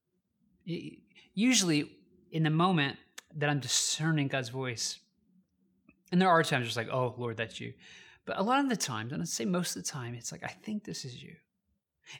Usually, 1.35 1.93
in 2.33 2.43
the 2.43 2.51
moment 2.51 2.97
that 3.37 3.49
I'm 3.49 3.61
discerning 3.61 4.27
God's 4.29 4.49
voice, 4.49 4.99
and 6.11 6.21
there 6.21 6.29
are 6.29 6.43
times 6.43 6.67
it's 6.67 6.77
like, 6.77 6.91
oh, 6.91 7.15
Lord, 7.17 7.37
that's 7.37 7.61
you. 7.61 7.73
But 8.25 8.39
a 8.39 8.43
lot 8.43 8.61
of 8.61 8.69
the 8.69 8.77
times, 8.77 9.13
and 9.13 9.23
I'd 9.23 9.29
say 9.29 9.45
most 9.45 9.77
of 9.77 9.85
the 9.85 9.89
time, 9.89 10.15
it's 10.15 10.33
like, 10.33 10.43
I 10.43 10.49
think 10.49 10.85
this 10.85 11.05
is 11.05 11.23
you. 11.23 11.37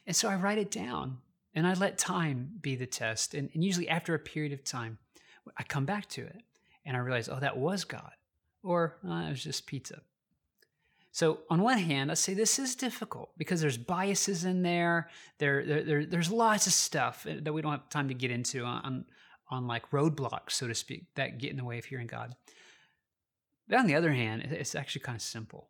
And 0.05 0.15
so 0.15 0.29
I 0.29 0.35
write 0.35 0.57
it 0.57 0.71
down 0.71 1.17
and 1.53 1.67
I 1.67 1.73
let 1.73 1.97
time 1.97 2.51
be 2.61 2.75
the 2.75 2.85
test. 2.85 3.33
And, 3.33 3.49
and 3.53 3.63
usually, 3.63 3.89
after 3.89 4.13
a 4.13 4.19
period 4.19 4.53
of 4.53 4.63
time, 4.63 4.97
I 5.57 5.63
come 5.63 5.85
back 5.85 6.07
to 6.09 6.21
it 6.21 6.41
and 6.87 6.95
I 6.95 7.01
realized, 7.01 7.29
oh, 7.29 7.39
that 7.39 7.57
was 7.57 7.83
God, 7.83 8.13
or 8.63 8.97
uh, 9.07 9.25
it 9.27 9.29
was 9.29 9.43
just 9.43 9.67
pizza. 9.67 10.01
So 11.11 11.39
on 11.49 11.61
one 11.61 11.77
hand, 11.77 12.11
I 12.11 12.13
say 12.13 12.33
this 12.33 12.59
is 12.59 12.75
difficult 12.75 13.31
because 13.37 13.59
there's 13.59 13.77
biases 13.77 14.45
in 14.45 14.61
there. 14.61 15.09
There, 15.39 15.65
there, 15.65 15.83
there, 15.83 16.05
there's 16.05 16.31
lots 16.31 16.65
of 16.65 16.73
stuff 16.73 17.25
that 17.27 17.53
we 17.53 17.61
don't 17.61 17.71
have 17.71 17.89
time 17.89 18.07
to 18.07 18.13
get 18.13 18.31
into 18.31 18.63
on, 18.63 19.05
on 19.49 19.67
like 19.67 19.89
roadblocks, 19.91 20.51
so 20.51 20.67
to 20.67 20.75
speak, 20.75 21.05
that 21.15 21.39
get 21.39 21.51
in 21.51 21.57
the 21.57 21.65
way 21.65 21.77
of 21.77 21.85
hearing 21.85 22.07
God. 22.07 22.35
But 23.67 23.79
on 23.79 23.87
the 23.87 23.95
other 23.95 24.13
hand, 24.13 24.43
it's 24.43 24.75
actually 24.75 25.01
kind 25.01 25.17
of 25.17 25.21
simple, 25.21 25.69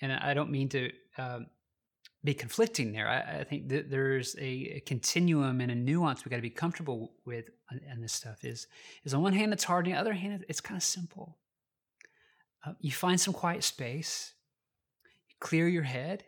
and 0.00 0.12
I 0.12 0.34
don't 0.34 0.50
mean 0.50 0.68
to 0.70 0.90
um, 1.16 1.46
be 2.24 2.34
conflicting 2.34 2.92
there. 2.92 3.06
I, 3.06 3.40
I 3.40 3.44
think 3.44 3.68
that 3.68 3.90
there's 3.90 4.34
a, 4.36 4.76
a, 4.76 4.80
continuum 4.80 5.60
and 5.60 5.70
a 5.70 5.74
nuance 5.74 6.24
we 6.24 6.30
got 6.30 6.36
to 6.36 6.42
be 6.42 6.50
comfortable 6.50 7.12
with, 7.26 7.50
and 7.70 8.02
this 8.02 8.14
stuff 8.14 8.44
is 8.44 8.66
is 9.04 9.12
on 9.12 9.22
one 9.22 9.34
hand 9.34 9.52
it's 9.52 9.64
hard, 9.64 9.86
on 9.86 9.92
the 9.92 9.98
other 9.98 10.14
hand 10.14 10.44
it's 10.48 10.60
kind 10.60 10.76
of 10.76 10.82
simple. 10.82 11.36
Uh, 12.64 12.72
you 12.80 12.90
find 12.90 13.20
some 13.20 13.34
quiet 13.34 13.62
space, 13.62 14.32
you 15.28 15.34
clear 15.38 15.68
your 15.68 15.82
head. 15.82 16.24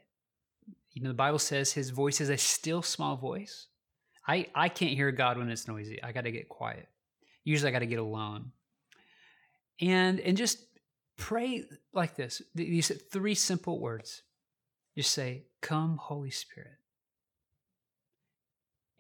You 0.92 1.02
know 1.02 1.08
the 1.08 1.14
Bible 1.14 1.38
says 1.38 1.72
His 1.72 1.90
voice 1.90 2.20
is 2.20 2.28
a 2.28 2.36
still 2.36 2.82
small 2.82 3.16
voice. 3.16 3.68
I 4.28 4.46
I 4.54 4.68
can't 4.68 4.92
hear 4.92 5.10
God 5.12 5.38
when 5.38 5.48
it's 5.48 5.66
noisy. 5.66 6.02
I 6.02 6.12
got 6.12 6.24
to 6.24 6.30
get 6.30 6.48
quiet. 6.48 6.88
Usually 7.44 7.70
I 7.70 7.72
got 7.72 7.78
to 7.78 7.86
get 7.86 7.98
alone, 7.98 8.52
and 9.80 10.20
and 10.20 10.36
just 10.36 10.58
pray 11.16 11.64
like 11.94 12.16
this. 12.16 12.42
These 12.54 12.92
three 13.10 13.34
simple 13.34 13.80
words 13.80 14.22
just 14.96 15.12
say, 15.12 15.44
Come, 15.66 15.96
Holy 15.96 16.30
Spirit. 16.30 16.78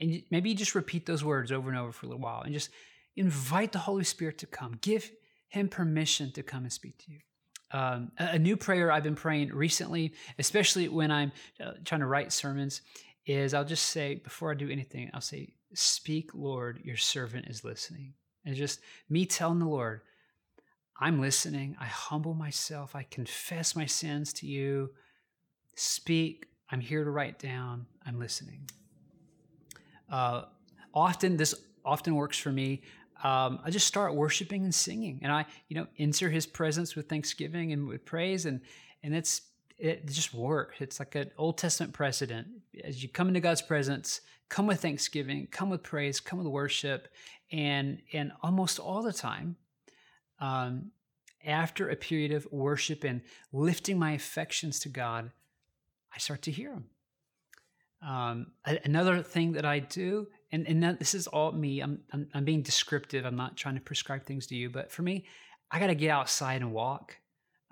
And 0.00 0.22
maybe 0.32 0.52
just 0.52 0.74
repeat 0.74 1.06
those 1.06 1.22
words 1.22 1.52
over 1.52 1.70
and 1.70 1.78
over 1.78 1.92
for 1.92 2.06
a 2.06 2.08
little 2.08 2.22
while 2.22 2.42
and 2.42 2.52
just 2.52 2.70
invite 3.14 3.70
the 3.70 3.78
Holy 3.78 4.02
Spirit 4.02 4.38
to 4.38 4.46
come. 4.46 4.76
Give 4.80 5.08
him 5.48 5.68
permission 5.68 6.32
to 6.32 6.42
come 6.42 6.64
and 6.64 6.72
speak 6.72 6.98
to 7.04 7.12
you. 7.12 7.18
Um, 7.70 8.10
a, 8.18 8.36
new 8.38 8.56
prayer 8.56 8.90
I've 8.90 9.04
been 9.04 9.14
praying 9.14 9.52
recently, 9.52 10.12
especially 10.40 10.88
when 10.88 11.12
I'm 11.12 11.30
uh, 11.64 11.74
trying 11.84 12.00
to 12.00 12.06
write 12.08 12.32
sermons, 12.32 12.82
is 13.26 13.54
I'll 13.54 13.64
just 13.64 13.86
say, 13.86 14.16
before 14.16 14.50
I 14.50 14.54
do 14.54 14.68
anything, 14.68 15.08
I'll 15.14 15.20
say, 15.20 15.54
Speak, 15.72 16.30
Lord, 16.34 16.80
your 16.82 16.96
servant 16.96 17.46
is 17.46 17.62
listening. 17.62 18.14
And 18.44 18.56
just 18.56 18.80
me 19.08 19.24
telling 19.24 19.60
the 19.60 19.66
Lord, 19.66 20.00
I'm 20.98 21.20
listening. 21.20 21.76
I 21.80 21.86
humble 21.86 22.34
myself. 22.34 22.96
I 22.96 23.04
confess 23.04 23.76
my 23.76 23.86
sins 23.86 24.32
to 24.34 24.46
you. 24.46 24.90
Speak. 25.76 26.46
I'm 26.70 26.80
here 26.80 27.04
to 27.04 27.10
write 27.10 27.38
down. 27.38 27.86
I'm 28.04 28.18
listening. 28.18 28.68
Uh, 30.10 30.42
often, 30.92 31.36
this 31.36 31.54
often 31.84 32.14
works 32.14 32.38
for 32.38 32.50
me. 32.50 32.82
Um, 33.22 33.60
I 33.64 33.70
just 33.70 33.86
start 33.86 34.14
worshiping 34.14 34.64
and 34.64 34.74
singing, 34.74 35.20
and 35.22 35.32
I, 35.32 35.46
you 35.68 35.76
know, 35.76 35.86
enter 35.98 36.28
His 36.28 36.46
presence 36.46 36.94
with 36.96 37.08
thanksgiving 37.08 37.72
and 37.72 37.86
with 37.86 38.04
praise, 38.04 38.46
and 38.46 38.60
and 39.02 39.14
it's 39.14 39.42
it 39.78 40.06
just 40.06 40.34
works. 40.34 40.76
It's 40.80 40.98
like 40.98 41.14
an 41.14 41.30
Old 41.38 41.58
Testament 41.58 41.92
precedent. 41.92 42.46
As 42.82 43.02
you 43.02 43.08
come 43.08 43.28
into 43.28 43.40
God's 43.40 43.62
presence, 43.62 44.20
come 44.48 44.66
with 44.66 44.80
thanksgiving, 44.80 45.46
come 45.50 45.70
with 45.70 45.82
praise, 45.82 46.20
come 46.20 46.38
with 46.38 46.48
worship, 46.48 47.08
and 47.50 48.00
and 48.12 48.32
almost 48.42 48.78
all 48.78 49.02
the 49.02 49.12
time, 49.12 49.56
um, 50.40 50.90
after 51.44 51.88
a 51.88 51.96
period 51.96 52.32
of 52.32 52.46
worship 52.50 53.04
and 53.04 53.22
lifting 53.52 53.98
my 53.98 54.12
affections 54.12 54.78
to 54.80 54.88
God, 54.88 55.30
I 56.16 56.18
start 56.18 56.42
to 56.42 56.50
hear 56.50 56.70
them. 56.70 56.84
Um, 58.06 58.46
another 58.84 59.22
thing 59.22 59.52
that 59.52 59.64
I 59.64 59.80
do, 59.80 60.28
and, 60.50 60.66
and 60.66 60.98
this 60.98 61.14
is 61.14 61.26
all 61.26 61.52
me, 61.52 61.80
I'm, 61.80 62.00
I'm, 62.12 62.28
I'm, 62.34 62.44
being 62.44 62.62
descriptive. 62.62 63.24
I'm 63.24 63.36
not 63.36 63.56
trying 63.56 63.74
to 63.74 63.80
prescribe 63.80 64.24
things 64.24 64.46
to 64.48 64.54
you, 64.54 64.70
but 64.70 64.90
for 64.90 65.02
me, 65.02 65.26
I 65.70 65.78
got 65.78 65.88
to 65.88 65.94
get 65.94 66.10
outside 66.10 66.62
and 66.62 66.72
walk. 66.72 67.16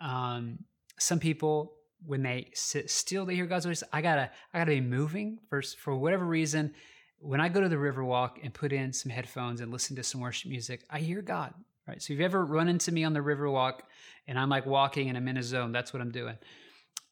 Um, 0.03 0.59
some 0.99 1.21
people, 1.21 1.75
when 2.05 2.23
they 2.23 2.51
sit 2.55 2.91
still, 2.91 3.25
they 3.25 3.35
hear 3.35 3.47
God's 3.47 3.67
voice. 3.67 3.83
I 3.93 4.03
gotta, 4.03 4.31
I 4.53 4.59
gotta 4.59 4.73
be 4.73 4.81
moving 4.81 5.39
for, 5.49 5.63
for 5.63 5.97
whatever 5.97 6.25
reason. 6.25 6.75
When 7.19 7.41
I 7.41 7.49
go 7.49 7.61
to 7.61 7.69
the 7.69 7.79
river 7.79 8.05
walk 8.05 8.41
and 8.43 8.53
put 8.53 8.73
in 8.73 8.93
some 8.93 9.11
headphones 9.11 9.61
and 9.61 9.73
listen 9.73 9.97
to 9.97 10.03
some 10.03 10.21
worship 10.21 10.51
music, 10.51 10.85
I 10.91 10.99
hear 10.99 11.23
God. 11.23 11.55
Right. 11.87 12.03
So 12.03 12.13
if 12.13 12.19
you 12.19 12.25
ever 12.25 12.45
run 12.45 12.69
into 12.69 12.93
me 12.93 13.05
on 13.05 13.13
the 13.13 13.23
river 13.23 13.49
walk 13.51 13.83
and 14.27 14.39
I'm 14.39 14.49
like 14.49 14.65
walking 14.65 15.09
and 15.09 15.19
I'm 15.19 15.29
in 15.29 15.37
a 15.37 15.43
zone, 15.43 15.71
that's 15.71 15.93
what 15.93 16.01
I'm 16.01 16.11
doing. 16.11 16.37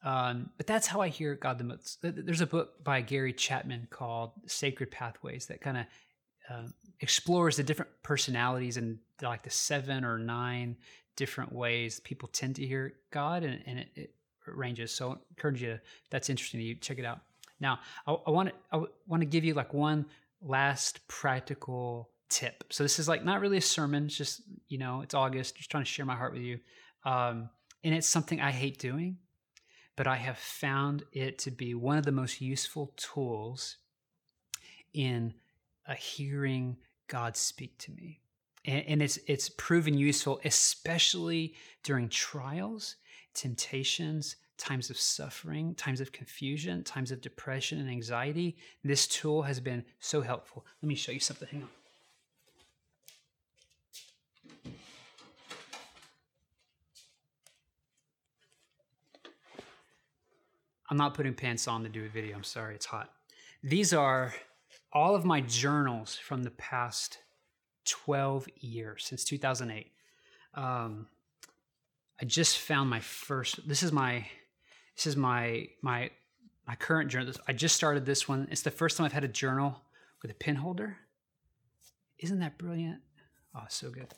Um, 0.05 0.51
but 0.57 0.67
that's 0.67 0.87
how 0.87 1.01
I 1.01 1.09
hear 1.09 1.35
God 1.35 1.59
the 1.59 1.65
most. 1.65 1.99
There's 2.03 2.41
a 2.41 2.47
book 2.47 2.83
by 2.83 3.01
Gary 3.03 3.33
Chapman 3.33 3.87
called 3.91 4.33
Sacred 4.47 4.91
Pathways 4.91 5.47
that 5.47 5.61
kind 5.61 5.77
of 5.79 5.85
uh, 6.51 6.69
explores 7.01 7.57
the 7.57 7.63
different 7.63 7.91
personalities 8.03 8.77
and 8.77 8.99
like 9.23 9.43
the 9.45 9.51
seven 9.51 10.05
or 10.05 10.19
nine 10.19 10.77
different 11.17 11.53
ways 11.53 12.01
people 12.01 12.29
tend 12.33 12.57
to 12.57 12.67
hear 12.67 12.95
God, 13.11 13.45
and, 13.45 13.63
and 13.67 13.79
it, 13.81 13.89
it, 13.95 14.15
ranges. 14.47 14.93
So 14.93 15.13
I 15.13 15.15
encourage 15.31 15.63
you, 15.63 15.79
that's 16.11 16.29
interesting 16.29 16.61
you, 16.61 16.75
check 16.75 16.99
it 16.99 17.05
out. 17.05 17.21
Now, 17.61 17.79
I, 18.07 18.13
I 18.27 18.31
want 18.31 18.49
to 18.49 18.55
I 18.73 18.83
want 19.07 19.21
to 19.21 19.27
give 19.27 19.45
you 19.45 19.55
like 19.55 19.73
one 19.73 20.07
last 20.41 21.07
practical 21.07 22.11
tip. 22.29 22.65
So 22.71 22.83
this 22.83 22.99
is 22.99 23.09
like 23.09 23.25
not 23.25 23.41
really 23.41 23.59
a 23.59 23.63
sermon, 23.63 24.07
it's 24.07 24.17
just 24.17 24.43
you 24.69 24.79
know, 24.79 25.03
it's 25.03 25.15
August, 25.15 25.57
just 25.57 25.71
trying 25.71 25.85
to 25.85 25.91
share 25.91 26.05
my 26.05 26.17
heart 26.17 26.33
with 26.33 26.43
you. 26.43 26.59
Um, 27.05 27.51
and 27.85 27.95
it's 27.95 28.09
something 28.09 28.41
I 28.41 28.51
hate 28.51 28.79
doing 28.79 29.19
but 29.97 30.07
I 30.07 30.17
have 30.17 30.39
found 30.39 31.05
it 31.13 31.39
to 31.41 31.51
be 31.51 31.75
one 31.75 31.99
of 31.99 32.05
the 32.05 32.13
most 32.13 32.41
useful 32.41 32.93
tools 32.97 33.77
in 34.95 35.35
a 35.87 35.95
hearing 35.95 36.77
God 37.09 37.37
speak 37.37 37.79
to 37.79 37.93
me. 37.93 38.21
And, 38.65 38.85
and 38.87 39.03
it's 39.03 39.19
it's 39.27 39.49
proven 39.49 39.97
useful, 39.99 40.41
especially 40.45 41.55
during 41.83 42.09
trials, 42.09 42.97
temptations, 43.35 44.37
times 44.63 44.91
of 44.91 44.99
suffering, 44.99 45.75
times 45.75 46.01
of 46.01 46.13
confusion, 46.13 46.85
times 46.85 47.11
of 47.11 47.21
depression 47.21 47.81
and 47.81 47.91
anxiety, 47.91 48.57
this 48.85 49.09
tool 49.09 49.43
has 49.43 49.59
been 49.59 49.85
so 49.99 50.21
helpful. 50.21 50.65
Let 50.81 50.89
me 50.89 50.95
show 50.95 51.11
you 51.11 51.21
something. 51.21 51.49
Hang 51.51 51.63
on. 51.63 51.69
I'm 60.93 60.99
not 60.99 61.15
putting 61.15 61.33
pants 61.33 61.69
on 61.69 61.85
to 61.85 61.89
do 61.89 62.05
a 62.05 62.09
video. 62.11 62.37
I'm 62.37 62.45
sorry, 62.45 62.75
it's 62.75 62.85
hot. 62.85 63.11
These 63.63 63.95
are 63.95 64.35
all 64.93 65.15
of 65.15 65.25
my 65.25 65.41
journals 65.41 66.17
from 66.17 66.43
the 66.43 66.51
past 66.51 67.17
12 67.87 68.47
years, 68.61 69.07
since 69.07 69.25
2008. 69.25 69.91
Um, 70.53 71.07
I 72.21 72.27
just 72.27 72.59
found 72.59 72.91
my 72.91 73.01
first. 73.01 73.67
This 73.67 73.83
is 73.83 73.91
my. 73.91 74.27
This 74.95 75.07
is 75.07 75.17
my 75.17 75.69
my 75.81 76.11
my 76.67 76.75
current 76.75 77.11
journal. 77.11 77.33
I 77.49 77.55
just 77.55 77.75
started 77.75 78.05
this 78.05 78.29
one. 78.29 78.47
It's 78.51 78.61
the 78.61 78.71
first 78.71 78.99
time 78.99 79.07
I've 79.07 79.15
had 79.15 79.25
a 79.25 79.29
journal 79.29 79.81
with 80.21 80.31
a 80.31 80.35
pin 80.35 80.57
holder. 80.57 80.99
Isn't 82.19 82.41
that 82.41 82.59
brilliant? 82.59 83.01
Oh, 83.55 83.65
so 83.71 83.89
good. 83.89 84.09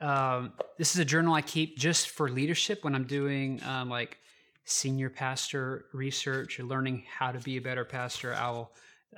Um, 0.00 0.52
this 0.78 0.94
is 0.94 1.00
a 1.00 1.04
journal 1.04 1.34
I 1.34 1.42
keep 1.42 1.76
just 1.76 2.10
for 2.10 2.30
leadership 2.30 2.84
when 2.84 2.94
I'm 2.94 3.08
doing 3.08 3.60
um, 3.64 3.88
like 3.88 4.18
senior 4.64 5.10
pastor 5.10 5.86
research 5.92 6.58
or 6.60 6.64
learning 6.64 7.04
how 7.18 7.32
to 7.32 7.38
be 7.40 7.56
a 7.56 7.60
better 7.60 7.84
pastor. 7.84 8.34
I 8.34 8.50
will 8.50 8.72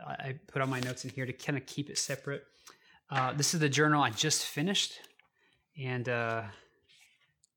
I 0.05 0.35
put 0.49 0.61
all 0.61 0.69
my 0.69 0.81
notes 0.81 1.05
in 1.05 1.11
here 1.11 1.27
to 1.27 1.33
kind 1.33 1.57
of 1.57 1.67
keep 1.67 1.89
it 1.91 1.99
separate. 1.99 2.45
Uh, 3.11 3.33
this 3.33 3.55
is 3.55 3.61
the 3.61 3.69
journal 3.69 4.03
I 4.03 4.11
just 4.11 4.45
finished, 4.45 4.99
and 5.81 6.09
uh, 6.09 6.43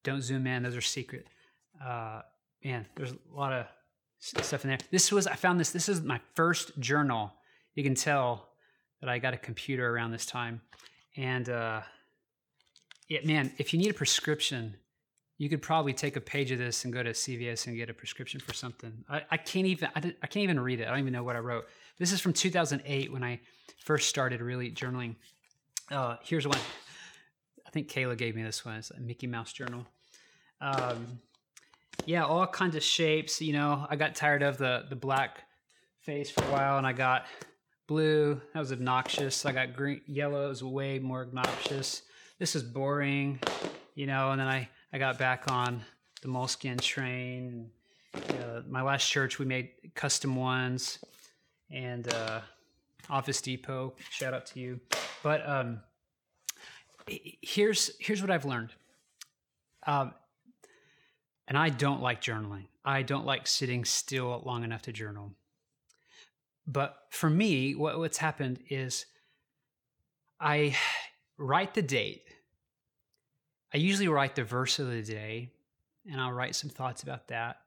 don't 0.03 0.21
zoom 0.21 0.45
in; 0.45 0.63
those 0.63 0.75
are 0.75 0.81
secret. 0.81 1.27
Uh, 1.83 2.21
man, 2.63 2.85
there's 2.95 3.11
a 3.11 3.17
lot 3.33 3.53
of 3.53 3.65
stuff 4.19 4.63
in 4.63 4.69
there. 4.69 4.77
This 4.91 5.11
was 5.11 5.25
I 5.25 5.35
found 5.35 5.59
this. 5.59 5.71
This 5.71 5.89
is 5.89 6.01
my 6.01 6.19
first 6.35 6.77
journal. 6.79 7.33
You 7.75 7.83
can 7.83 7.95
tell 7.95 8.49
that 9.01 9.09
I 9.09 9.19
got 9.19 9.33
a 9.33 9.37
computer 9.37 9.89
around 9.89 10.11
this 10.11 10.25
time, 10.25 10.61
and 11.15 11.49
uh, 11.49 11.81
yeah, 13.07 13.19
man, 13.23 13.51
if 13.57 13.73
you 13.73 13.79
need 13.79 13.89
a 13.89 13.95
prescription 13.95 14.75
you 15.37 15.49
could 15.49 15.61
probably 15.61 15.93
take 15.93 16.15
a 16.15 16.21
page 16.21 16.51
of 16.51 16.57
this 16.57 16.83
and 16.83 16.93
go 16.93 17.03
to 17.03 17.11
CVS 17.11 17.67
and 17.67 17.75
get 17.75 17.89
a 17.89 17.93
prescription 17.93 18.39
for 18.39 18.53
something. 18.53 18.91
I, 19.09 19.21
I 19.31 19.37
can't 19.37 19.67
even 19.67 19.89
I, 19.95 19.99
I, 19.99 20.27
can't 20.27 20.43
even 20.43 20.59
read 20.59 20.79
it. 20.79 20.87
I 20.87 20.91
don't 20.91 20.99
even 20.99 21.13
know 21.13 21.23
what 21.23 21.35
I 21.35 21.39
wrote. 21.39 21.67
This 21.99 22.11
is 22.11 22.19
from 22.19 22.33
2008 22.33 23.11
when 23.11 23.23
I 23.23 23.39
first 23.83 24.09
started 24.09 24.41
really 24.41 24.71
journaling. 24.71 25.15
Uh, 25.91 26.17
here's 26.23 26.47
one. 26.47 26.57
I 27.65 27.69
think 27.69 27.89
Kayla 27.89 28.17
gave 28.17 28.35
me 28.35 28.43
this 28.43 28.65
one. 28.65 28.75
It's 28.75 28.91
a 28.91 28.99
Mickey 28.99 29.27
Mouse 29.27 29.53
journal. 29.53 29.85
Um, 30.59 31.19
yeah, 32.05 32.25
all 32.25 32.47
kinds 32.47 32.75
of 32.75 32.83
shapes. 32.83 33.39
You 33.41 33.53
know, 33.53 33.85
I 33.89 33.95
got 33.95 34.15
tired 34.15 34.41
of 34.41 34.57
the 34.57 34.85
the 34.89 34.95
black 34.95 35.43
face 35.99 36.31
for 36.31 36.43
a 36.45 36.51
while, 36.51 36.77
and 36.77 36.87
I 36.87 36.93
got 36.93 37.25
blue. 37.85 38.41
That 38.53 38.59
was 38.59 38.71
obnoxious. 38.71 39.45
I 39.45 39.51
got 39.51 39.75
green, 39.75 40.01
yellow. 40.07 40.49
was 40.49 40.63
way 40.63 40.97
more 40.97 41.21
obnoxious. 41.21 42.01
This 42.39 42.55
is 42.55 42.63
boring. 42.63 43.39
You 43.93 44.07
know, 44.07 44.31
and 44.31 44.39
then 44.39 44.47
I 44.47 44.69
I 44.93 44.97
got 44.97 45.17
back 45.17 45.51
on 45.51 45.81
the 46.21 46.29
Moleskine 46.29 46.79
train. 46.79 47.69
Uh, 48.15 48.61
my 48.69 48.81
last 48.81 49.07
church, 49.09 49.37
we 49.37 49.45
made 49.45 49.69
custom 49.95 50.35
ones, 50.35 50.99
and 51.69 52.11
uh, 52.13 52.39
Office 53.09 53.41
Depot. 53.41 53.93
Shout 54.09 54.33
out 54.33 54.45
to 54.47 54.59
you. 54.59 54.79
But 55.23 55.47
um, 55.47 55.81
here's 57.07 57.91
here's 57.99 58.21
what 58.21 58.31
I've 58.31 58.45
learned. 58.45 58.71
Um, 59.85 60.13
and 61.47 61.57
I 61.57 61.69
don't 61.69 62.01
like 62.01 62.21
journaling. 62.21 62.65
I 62.83 63.01
don't 63.01 63.25
like 63.25 63.47
sitting 63.47 63.85
still 63.85 64.41
long 64.45 64.63
enough 64.63 64.83
to 64.83 64.91
journal. 64.91 65.33
But 66.65 66.97
for 67.09 67.29
me, 67.29 67.75
what, 67.75 67.97
what's 67.97 68.17
happened 68.17 68.59
is 68.69 69.05
I 70.39 70.75
write 71.37 71.73
the 71.73 71.81
date 71.81 72.26
I 73.73 73.77
usually 73.77 74.07
write 74.07 74.35
the 74.35 74.43
verse 74.43 74.79
of 74.79 74.89
the 74.89 75.01
day 75.01 75.51
and 76.09 76.21
I'll 76.21 76.31
write 76.31 76.55
some 76.55 76.69
thoughts 76.69 77.03
about 77.03 77.27
that. 77.27 77.57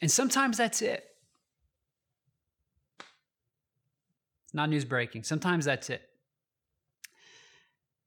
And 0.00 0.10
sometimes 0.10 0.56
that's 0.56 0.82
it. 0.82 1.04
Not 4.52 4.68
news 4.68 4.84
breaking. 4.84 5.24
Sometimes 5.24 5.64
that's 5.64 5.90
it. 5.90 6.02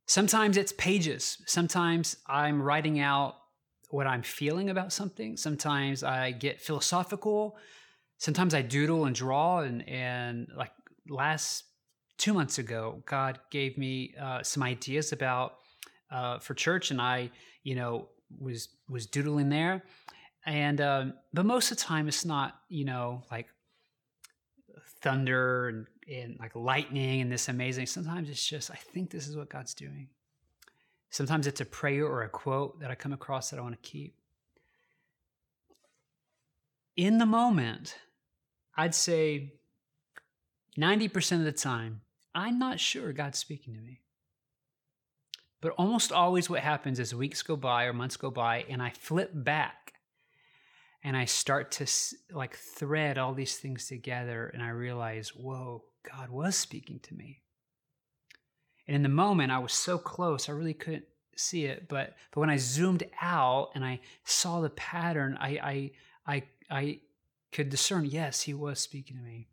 Sometimes 0.06 0.58
it's 0.58 0.74
pages. 0.74 1.42
Sometimes 1.46 2.18
I'm 2.28 2.62
writing 2.62 3.00
out 3.00 3.36
what 3.90 4.08
I'm 4.08 4.24
feeling 4.24 4.70
about 4.70 4.92
something. 4.92 5.38
Sometimes 5.38 6.04
I 6.04 6.32
get 6.32 6.62
philosophical. 6.62 7.58
Sometimes 8.18 8.54
I 8.54 8.62
doodle 8.62 9.06
and 9.06 9.16
draw. 9.16 9.60
And, 9.60 9.88
and 9.88 10.48
like 10.56 10.72
last 11.08 11.64
two 12.18 12.34
months 12.34 12.58
ago, 12.58 13.02
God 13.06 13.40
gave 13.50 13.78
me 13.78 14.14
uh, 14.20 14.44
some 14.44 14.64
ideas 14.64 15.14
about 15.14 15.56
uh, 16.14 16.40
for 16.40 16.54
church, 16.54 16.92
and 16.92 17.02
I, 17.02 17.32
you 17.64 17.76
know, 17.76 18.08
was 18.40 18.70
was 18.88 19.08
doodling 19.08 19.50
there, 19.50 19.84
and 20.46 20.80
um, 20.80 21.14
but 21.34 21.46
most 21.46 21.72
of 21.72 21.78
the 21.78 21.84
time 21.84 22.08
it's 22.08 22.24
not, 22.24 22.56
you 22.70 22.86
know, 22.86 23.24
like 23.32 23.48
thunder 25.02 25.68
and, 25.70 25.88
and 26.10 26.38
like 26.40 26.56
lightning 26.56 27.22
and 27.22 27.32
this 27.32 27.50
amazing. 27.50 27.88
Sometimes 27.88 28.30
it's 28.30 28.46
just 28.46 28.72
I 28.72 28.76
think 28.76 29.10
this 29.10 29.28
is 29.28 29.36
what 29.36 29.50
God's 29.50 29.74
doing. 29.74 30.08
Sometimes 31.10 31.46
it's 31.48 31.62
a 31.62 31.66
prayer 31.66 32.06
or 32.06 32.24
a 32.24 32.30
quote 32.30 32.80
that 32.80 32.90
I 32.90 32.96
come 32.96 33.14
across 33.14 33.50
that 33.50 33.60
I 33.60 33.62
want 33.62 33.82
to 33.82 33.90
keep. 33.90 34.16
In 36.96 37.18
the 37.18 37.26
moment, 37.26 37.98
I'd 38.76 38.96
say 38.96 39.54
90% 40.78 41.38
of 41.38 41.44
the 41.44 41.52
time, 41.52 42.02
I'm 42.34 42.58
not 42.58 42.80
sure 42.80 43.14
God's 43.14 43.38
speaking 43.38 43.76
to 43.76 43.82
me. 43.82 44.03
But 45.64 45.76
almost 45.78 46.12
always 46.12 46.50
what 46.50 46.60
happens 46.60 47.00
is 47.00 47.16
weeks 47.16 47.42
go 47.42 47.56
by 47.56 47.86
or 47.86 47.94
months 47.94 48.18
go 48.18 48.30
by 48.30 48.66
and 48.68 48.84
I 48.84 48.90
flip 48.90 49.32
back 49.34 49.94
and 51.02 51.16
I 51.16 51.24
start 51.24 51.72
to 51.72 51.88
like 52.34 52.58
thread 52.58 53.18
all 53.18 53.34
these 53.34 53.56
things 53.56 53.88
together 53.88 54.52
and 54.54 54.62
I 54.62 54.72
realize, 54.72 55.30
whoa, 55.30 55.86
God 56.04 56.30
was 56.30 56.58
speaking 56.58 57.00
to 57.04 57.16
me. 57.16 57.44
And 58.90 58.96
in 58.98 59.04
the 59.04 59.10
moment 59.10 59.54
I 59.54 59.60
was 59.60 59.72
so 59.72 59.98
close, 59.98 60.50
I 60.50 60.52
really 60.52 60.74
couldn't 60.74 61.06
see 61.38 61.64
it. 61.64 61.88
But 61.88 62.18
but 62.32 62.42
when 62.42 62.50
I 62.50 62.58
zoomed 62.58 63.06
out 63.22 63.70
and 63.74 63.86
I 63.86 64.02
saw 64.26 64.60
the 64.60 64.70
pattern, 64.70 65.38
I 65.40 65.48
I 65.48 65.92
I 66.28 66.44
I 66.70 67.00
could 67.54 67.70
discern, 67.70 68.04
yes, 68.04 68.42
he 68.42 68.54
was 68.54 68.82
speaking 68.82 69.16
to 69.16 69.24
me. 69.24 69.48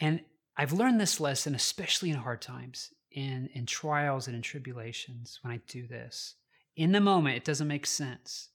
And 0.00 0.22
I've 0.56 0.72
learned 0.72 1.00
this 1.00 1.20
lesson, 1.20 1.54
especially 1.54 2.10
in 2.10 2.16
hard 2.16 2.42
times 2.42 2.90
in 3.16 3.48
in 3.54 3.66
trials 3.66 4.28
and 4.28 4.36
in 4.36 4.42
tribulations 4.42 5.40
when 5.42 5.52
I 5.52 5.60
do 5.66 5.88
this. 5.88 6.34
In 6.76 6.92
the 6.92 7.00
moment, 7.00 7.36
it 7.36 7.44
doesn't 7.44 7.66
make 7.66 7.86
sense. 7.86 8.50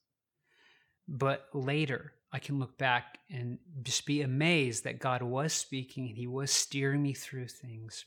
But 1.08 1.50
later, 1.54 2.14
I 2.32 2.40
can 2.40 2.60
look 2.60 2.78
back 2.78 3.18
and 3.30 3.58
just 3.82 4.06
be 4.06 4.22
amazed 4.22 4.84
that 4.84 5.00
God 5.00 5.24
was 5.24 5.52
speaking 5.52 6.08
and 6.08 6.16
He 6.16 6.28
was 6.28 6.52
steering 6.52 7.02
me 7.02 7.14
through 7.14 7.48
things. 7.48 8.06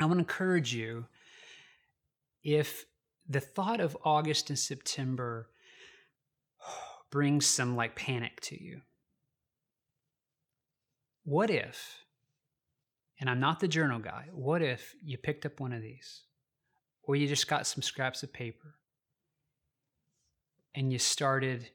I 0.00 0.04
want 0.06 0.16
to 0.16 0.20
encourage 0.20 0.72
you 0.72 1.06
if 2.42 2.86
the 3.28 3.40
thought 3.40 3.80
of 3.80 3.96
August 4.04 4.48
and 4.50 4.58
September 4.58 5.48
brings 7.10 7.44
some 7.44 7.76
like 7.76 7.96
panic 7.96 8.40
to 8.42 8.62
you, 8.62 8.80
what 11.24 11.50
if 11.50 12.04
and 13.22 13.30
I'm 13.30 13.38
not 13.38 13.60
the 13.60 13.68
journal 13.68 14.00
guy, 14.00 14.24
what 14.32 14.62
if 14.62 14.96
you 15.00 15.16
picked 15.16 15.46
up 15.46 15.60
one 15.60 15.72
of 15.72 15.80
these? 15.80 16.22
Or 17.04 17.14
you 17.14 17.28
just 17.28 17.46
got 17.46 17.68
some 17.68 17.80
scraps 17.80 18.24
of 18.24 18.32
paper 18.32 18.74
and 20.74 20.92
you 20.92 20.98
started 20.98 21.70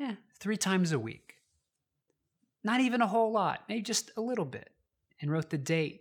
eh, 0.00 0.14
three 0.40 0.56
times 0.56 0.92
a 0.92 0.98
week. 0.98 1.34
Not 2.64 2.80
even 2.80 3.02
a 3.02 3.06
whole 3.06 3.30
lot, 3.30 3.64
maybe 3.68 3.82
just 3.82 4.10
a 4.16 4.22
little 4.22 4.46
bit, 4.46 4.70
and 5.20 5.30
wrote 5.30 5.50
the 5.50 5.58
date. 5.58 6.00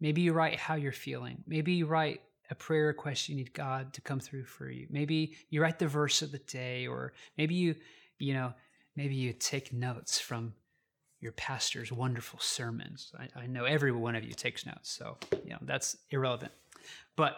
Maybe 0.00 0.22
you 0.22 0.32
write 0.32 0.58
how 0.58 0.74
you're 0.74 0.90
feeling. 0.90 1.44
Maybe 1.46 1.74
you 1.74 1.86
write 1.86 2.20
a 2.50 2.56
prayer 2.56 2.86
request 2.86 3.28
you 3.28 3.36
need 3.36 3.54
God 3.54 3.92
to 3.92 4.00
come 4.00 4.18
through 4.18 4.46
for 4.46 4.68
you. 4.68 4.88
Maybe 4.90 5.36
you 5.50 5.62
write 5.62 5.78
the 5.78 5.86
verse 5.86 6.20
of 6.20 6.32
the 6.32 6.38
day, 6.38 6.88
or 6.88 7.12
maybe 7.38 7.54
you, 7.54 7.76
you 8.18 8.34
know, 8.34 8.54
maybe 8.96 9.14
you 9.14 9.34
take 9.34 9.72
notes 9.72 10.18
from 10.18 10.54
your 11.22 11.32
pastor's 11.32 11.90
wonderful 11.90 12.38
sermons. 12.40 13.12
I, 13.18 13.42
I, 13.42 13.46
know 13.46 13.64
every 13.64 13.92
one 13.92 14.16
of 14.16 14.24
you 14.24 14.32
takes 14.32 14.66
notes, 14.66 14.90
so 14.90 15.16
you 15.44 15.50
know 15.50 15.58
that's 15.62 15.96
irrelevant. 16.10 16.52
But 17.16 17.36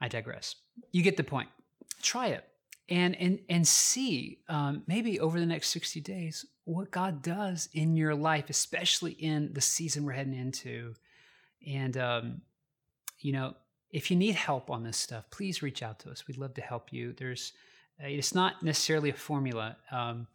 I 0.00 0.08
digress. 0.08 0.56
You 0.90 1.02
get 1.02 1.16
the 1.16 1.24
point. 1.24 1.50
Try 2.02 2.28
it 2.28 2.44
and 2.88 3.14
and 3.20 3.38
and 3.48 3.66
see 3.66 4.38
um, 4.48 4.82
maybe 4.86 5.20
over 5.20 5.38
the 5.38 5.46
next 5.46 5.68
sixty 5.68 6.00
days 6.00 6.44
what 6.64 6.90
God 6.90 7.22
does 7.22 7.68
in 7.72 7.96
your 7.96 8.14
life, 8.14 8.50
especially 8.50 9.12
in 9.12 9.52
the 9.52 9.60
season 9.60 10.04
we're 10.04 10.12
heading 10.12 10.34
into. 10.34 10.94
And 11.66 11.96
um, 11.96 12.40
you 13.20 13.32
know, 13.32 13.54
if 13.90 14.10
you 14.10 14.16
need 14.16 14.34
help 14.34 14.70
on 14.70 14.82
this 14.82 14.96
stuff, 14.96 15.24
please 15.30 15.62
reach 15.62 15.82
out 15.82 16.00
to 16.00 16.10
us. 16.10 16.26
We'd 16.26 16.38
love 16.38 16.54
to 16.54 16.60
help 16.60 16.92
you. 16.92 17.12
There's, 17.12 17.52
it's 17.98 18.34
not 18.34 18.62
necessarily 18.62 19.10
a 19.10 19.14
formula. 19.14 19.76
Um, 19.90 20.26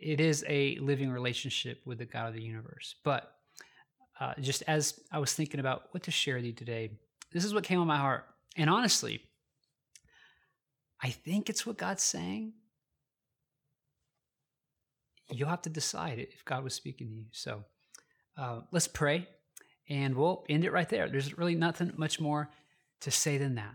it 0.00 0.20
is 0.20 0.44
a 0.48 0.76
living 0.76 1.10
relationship 1.10 1.80
with 1.84 1.98
the 1.98 2.04
God 2.04 2.28
of 2.28 2.34
the 2.34 2.42
universe. 2.42 2.94
But 3.04 3.34
uh, 4.18 4.34
just 4.40 4.62
as 4.66 5.00
I 5.10 5.18
was 5.18 5.34
thinking 5.34 5.60
about 5.60 5.88
what 5.90 6.04
to 6.04 6.10
share 6.10 6.36
with 6.36 6.44
you 6.44 6.52
today, 6.52 6.90
this 7.32 7.44
is 7.44 7.52
what 7.52 7.64
came 7.64 7.80
on 7.80 7.86
my 7.86 7.98
heart. 7.98 8.24
And 8.56 8.70
honestly, 8.70 9.22
I 11.02 11.10
think 11.10 11.50
it's 11.50 11.66
what 11.66 11.76
God's 11.76 12.02
saying. 12.02 12.52
You'll 15.30 15.48
have 15.48 15.62
to 15.62 15.70
decide 15.70 16.18
if 16.18 16.44
God 16.44 16.62
was 16.62 16.74
speaking 16.74 17.08
to 17.08 17.14
you. 17.14 17.24
So 17.32 17.64
uh, 18.36 18.60
let's 18.70 18.88
pray 18.88 19.28
and 19.88 20.14
we'll 20.14 20.44
end 20.48 20.64
it 20.64 20.72
right 20.72 20.88
there. 20.88 21.08
There's 21.08 21.36
really 21.36 21.54
nothing 21.54 21.92
much 21.96 22.20
more 22.20 22.50
to 23.00 23.10
say 23.10 23.38
than 23.38 23.56
that. 23.56 23.74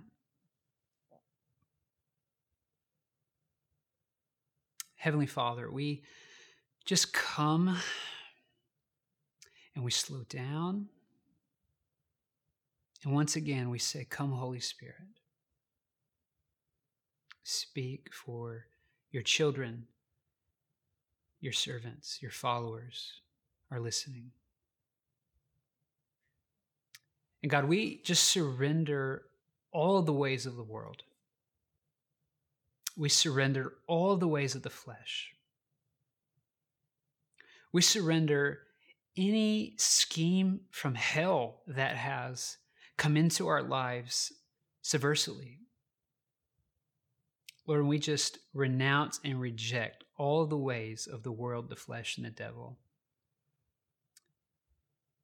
Heavenly 5.08 5.26
Father, 5.26 5.72
we 5.72 6.04
just 6.84 7.13
come 7.13 7.78
and 9.74 9.86
we 9.86 9.89
slow 9.89 10.26
down. 10.28 10.89
And 13.06 13.13
once 13.13 13.38
again, 13.38 13.70
we 13.70 13.80
say, 13.80 14.06
Come, 14.10 14.34
Holy 14.34 14.60
Spirit. 14.60 14.96
Speak 17.43 18.10
for 18.12 18.65
your 19.10 19.24
children, 19.24 19.88
your 21.39 21.54
servants, 21.54 22.22
your 22.22 22.32
followers 22.32 23.22
are 23.72 23.80
listening. 23.80 24.32
And 27.41 27.50
God, 27.50 27.63
we 27.63 28.02
just 28.04 28.26
surrender 28.26 29.24
all 29.72 30.02
the 30.02 30.12
ways 30.12 30.46
of 30.46 30.58
the 30.58 30.63
world. 30.63 31.04
We 32.98 33.10
surrender 33.10 33.74
all 33.86 34.18
the 34.18 34.28
ways 34.28 34.56
of 34.56 34.64
the 34.64 34.72
flesh. 34.72 35.34
We 37.72 37.82
surrender 37.82 38.62
any 39.16 39.76
scheme 39.78 40.62
from 40.72 40.96
hell 40.96 41.62
that 41.68 41.96
has 41.96 42.58
come 42.98 43.16
into 43.16 43.48
our 43.48 43.62
lives 43.62 44.34
subversively. 44.84 45.58
Lord, 47.68 47.86
we 47.86 48.00
just 48.00 48.40
renounce 48.54 49.20
and 49.24 49.40
reject 49.40 50.04
all 50.18 50.46
the 50.46 50.58
ways 50.58 51.06
of 51.06 51.22
the 51.22 51.32
world, 51.32 51.70
the 51.70 51.76
flesh, 51.76 52.18
and 52.18 52.26
the 52.26 52.32
devil. 52.32 52.80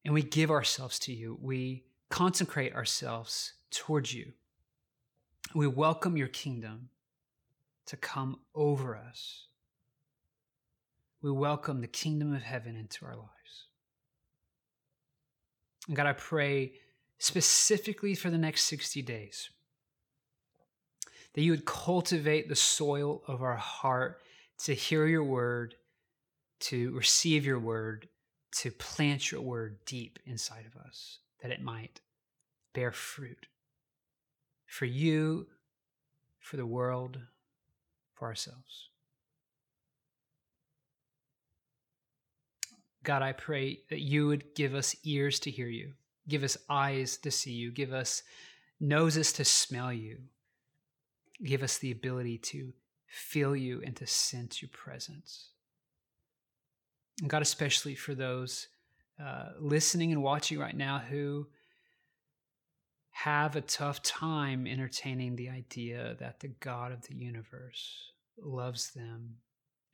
And 0.06 0.14
we 0.14 0.22
give 0.22 0.52
ourselves 0.52 1.00
to 1.00 1.14
you. 1.14 1.40
We 1.42 1.86
consecrate 2.10 2.76
ourselves 2.76 3.54
towards 3.72 4.14
you. 4.14 4.34
We 5.56 5.66
welcome 5.66 6.18
your 6.18 6.28
kingdom 6.28 6.90
to 7.88 7.98
come 7.98 8.39
over 8.56 8.96
us. 8.96 9.48
We 11.22 11.32
welcome 11.32 11.82
the 11.82 11.88
kingdom 11.88 12.34
of 12.34 12.43
heaven 12.43 12.76
into 12.76 13.06
our 13.06 13.15
lives. 13.15 13.67
And 15.88 15.96
God, 15.96 16.06
I 16.06 16.13
pray 16.13 16.74
specifically 17.17 18.15
for 18.15 18.30
the 18.30 18.38
next 18.38 18.65
60 18.65 19.02
days 19.02 19.50
that 21.34 21.41
you 21.41 21.52
would 21.52 21.65
cultivate 21.65 22.48
the 22.48 22.56
soil 22.56 23.24
of 23.28 23.41
our 23.41 23.56
heart 23.56 24.22
to 24.60 24.74
hear 24.74 25.08
your 25.08 25.24
word, 25.24 25.76
to 26.60 26.91
receive 26.91 27.46
your 27.46 27.60
word, 27.60 28.08
to 28.52 28.72
plant 28.72 29.32
your 29.32 29.41
word 29.41 29.78
deep 29.86 30.19
inside 30.26 30.65
of 30.65 30.80
us, 30.82 31.19
that 31.41 31.52
it 31.52 31.62
might 31.62 32.02
bear 32.74 32.91
fruit 32.91 33.48
for 34.67 34.86
you, 34.86 35.48
for 36.39 36.58
the 36.58 36.65
world, 36.65 37.19
for 38.13 38.28
ourselves. 38.28 38.89
God, 43.04 43.21
I 43.21 43.34
pray 43.34 43.80
that 43.89 43.99
you 43.99 44.28
would 44.28 44.56
give 44.56 44.73
us 44.73 44.95
ears 45.04 45.39
to 45.41 45.52
hear 45.52 45.67
you, 45.67 45.93
give 46.28 46.43
us 46.43 46.58
eyes 46.69 47.17
to 47.17 47.32
see 47.32 47.52
you, 47.52 47.71
give 47.71 47.91
us 47.91 48.23
noses 48.80 49.34
to 49.34 49.45
smell 49.45 49.91
you, 49.91 50.19
give 51.43 51.63
us 51.63 51.78
the 51.78 51.91
ability 51.91 52.38
to 52.38 52.73
feel 53.08 53.56
you 53.56 53.82
and 53.86 53.95
to 53.97 54.08
sense 54.08 54.62
your 54.62 54.69
presence. 54.69 55.49
And 57.21 57.30
God, 57.30 57.41
especially 57.41 57.95
for 57.95 58.15
those 58.15 58.67
uh, 59.23 59.49
listening 59.60 60.12
and 60.12 60.23
watching 60.23 60.58
right 60.58 60.76
now 60.76 60.99
who 60.99 61.47
have 63.13 63.56
a 63.56 63.62
tough 63.62 64.02
time 64.02 64.65
entertaining 64.65 65.36
the 65.36 65.49
idea 65.49 66.15
that 66.19 66.39
the 66.39 66.47
God 66.47 66.91
of 66.91 67.08
the 67.08 67.15
universe 67.15 68.12
loves 68.38 68.91
them 68.91 69.36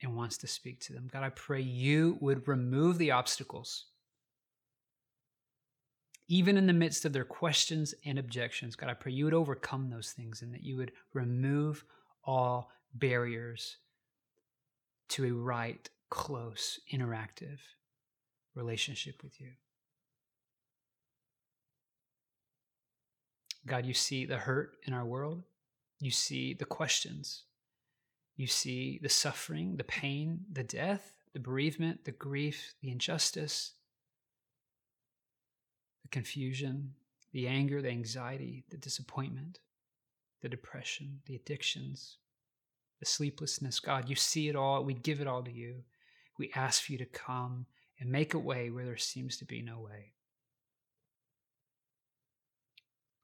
and 0.02 0.16
wants 0.16 0.38
to 0.38 0.48
speak 0.48 0.80
to 0.80 0.94
them. 0.94 1.10
God, 1.12 1.24
I 1.24 1.30
pray 1.30 1.60
you 1.60 2.18
would 2.22 2.48
remove 2.48 2.98
the 2.98 3.12
obstacles. 3.12 3.86
Even 6.30 6.58
in 6.58 6.66
the 6.66 6.74
midst 6.74 7.04
of 7.04 7.12
their 7.12 7.26
questions 7.26 7.94
and 8.06 8.18
objections, 8.18 8.78
God, 8.78 8.90
I 8.90 8.94
pray 8.94 9.12
you 9.12 9.26
would 9.26 9.34
overcome 9.34 9.90
those 9.90 10.12
things 10.12 10.42
and 10.42 10.54
that 10.54 10.64
you 10.64 10.78
would 10.78 10.94
remove 11.14 11.84
all 12.24 12.72
barriers 12.94 13.78
to 15.10 15.26
a 15.26 15.32
right, 15.32 15.90
close, 16.10 16.80
interactive 16.94 17.58
relationship 18.56 19.22
with 19.24 19.42
you. 19.42 19.50
God, 23.66 23.86
you 23.86 23.94
see 23.94 24.26
the 24.26 24.38
hurt 24.38 24.78
in 24.86 24.94
our 24.94 25.06
world. 25.06 25.44
You 26.00 26.12
see 26.12 26.54
the 26.54 26.66
questions. 26.66 27.44
You 28.36 28.48
see 28.48 29.00
the 29.02 29.10
suffering, 29.10 29.76
the 29.76 29.84
pain, 29.84 30.46
the 30.52 30.64
death, 30.64 31.14
the 31.34 31.40
bereavement, 31.40 32.06
the 32.06 32.12
grief, 32.12 32.74
the 32.82 32.90
injustice, 32.90 33.74
the 36.04 36.10
confusion, 36.10 36.94
the 37.34 37.48
anger, 37.48 37.82
the 37.82 37.90
anxiety, 37.90 38.64
the 38.70 38.78
disappointment, 38.78 39.60
the 40.42 40.50
depression, 40.50 41.20
the 41.26 41.36
addictions, 41.36 42.18
the 43.00 43.06
sleeplessness. 43.06 43.80
God, 43.80 44.10
you 44.10 44.16
see 44.16 44.48
it 44.48 44.56
all. 44.56 44.84
We 44.84 44.94
give 44.94 45.22
it 45.22 45.28
all 45.28 45.44
to 45.44 45.52
you. 45.52 45.84
We 46.38 46.52
ask 46.56 46.84
for 46.84 46.94
you 46.94 46.98
to 47.00 47.06
come 47.06 47.66
and 48.00 48.10
make 48.10 48.34
a 48.34 48.40
way 48.40 48.70
where 48.70 48.86
there 48.86 48.98
seems 48.98 49.38
to 49.38 49.46
be 49.46 49.62
no 49.62 49.80
way. 49.80 50.14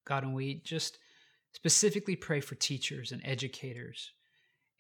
God, 0.06 0.24
and 0.24 0.34
we 0.34 0.62
just 0.63 1.00
specifically 1.54 2.15
pray 2.15 2.41
for 2.41 2.56
teachers 2.56 3.12
and 3.12 3.22
educators 3.26 4.12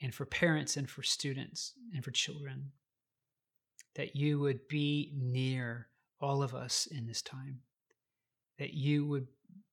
and 0.01 0.13
for 0.13 0.25
parents 0.25 0.77
and 0.77 0.89
for 0.89 1.03
students 1.03 1.73
and 1.93 2.03
for 2.03 2.11
children 2.11 2.71
that 3.95 4.15
you 4.15 4.39
would 4.39 4.67
be 4.67 5.13
near 5.15 5.87
all 6.19 6.43
of 6.43 6.53
us 6.53 6.85
in 6.85 7.07
this 7.07 7.21
time, 7.21 7.59
that 8.59 8.73
you 8.73 9.05
would 9.05 9.27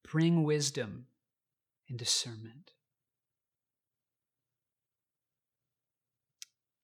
bring 0.09 0.45
wisdom 0.45 1.07
and 1.89 1.99
discernment. 1.99 2.73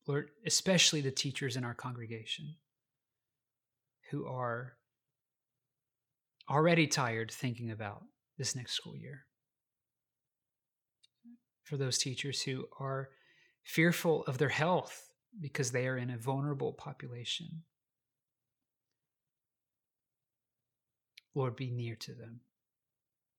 Lord, 0.06 0.30
especially 0.46 1.00
the 1.00 1.10
teachers 1.10 1.56
in 1.56 1.64
our 1.64 1.74
congregation 1.74 2.56
who 4.10 4.26
are 4.26 4.72
already 6.48 6.86
tired 6.86 7.30
thinking 7.30 7.70
about 7.70 8.02
this 8.38 8.54
next 8.54 8.72
school 8.72 8.96
year. 8.96 9.24
For 11.64 11.76
those 11.76 11.98
teachers 11.98 12.42
who 12.42 12.66
are 12.78 13.10
fearful 13.62 14.24
of 14.26 14.38
their 14.38 14.48
health 14.48 15.10
because 15.40 15.70
they 15.70 15.86
are 15.86 15.98
in 15.98 16.10
a 16.10 16.16
vulnerable 16.16 16.72
population. 16.72 17.62
Lord, 21.34 21.56
be 21.56 21.70
near 21.70 21.94
to 21.96 22.12
them 22.14 22.40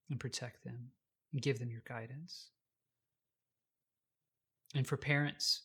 and 0.10 0.20
protect 0.20 0.64
them 0.64 0.92
and 1.34 1.42
give 1.42 1.60
them 1.60 1.72
your 1.72 1.84
guidance. 1.88 2.50
And 4.76 4.86
for 4.86 4.98
parents 4.98 5.62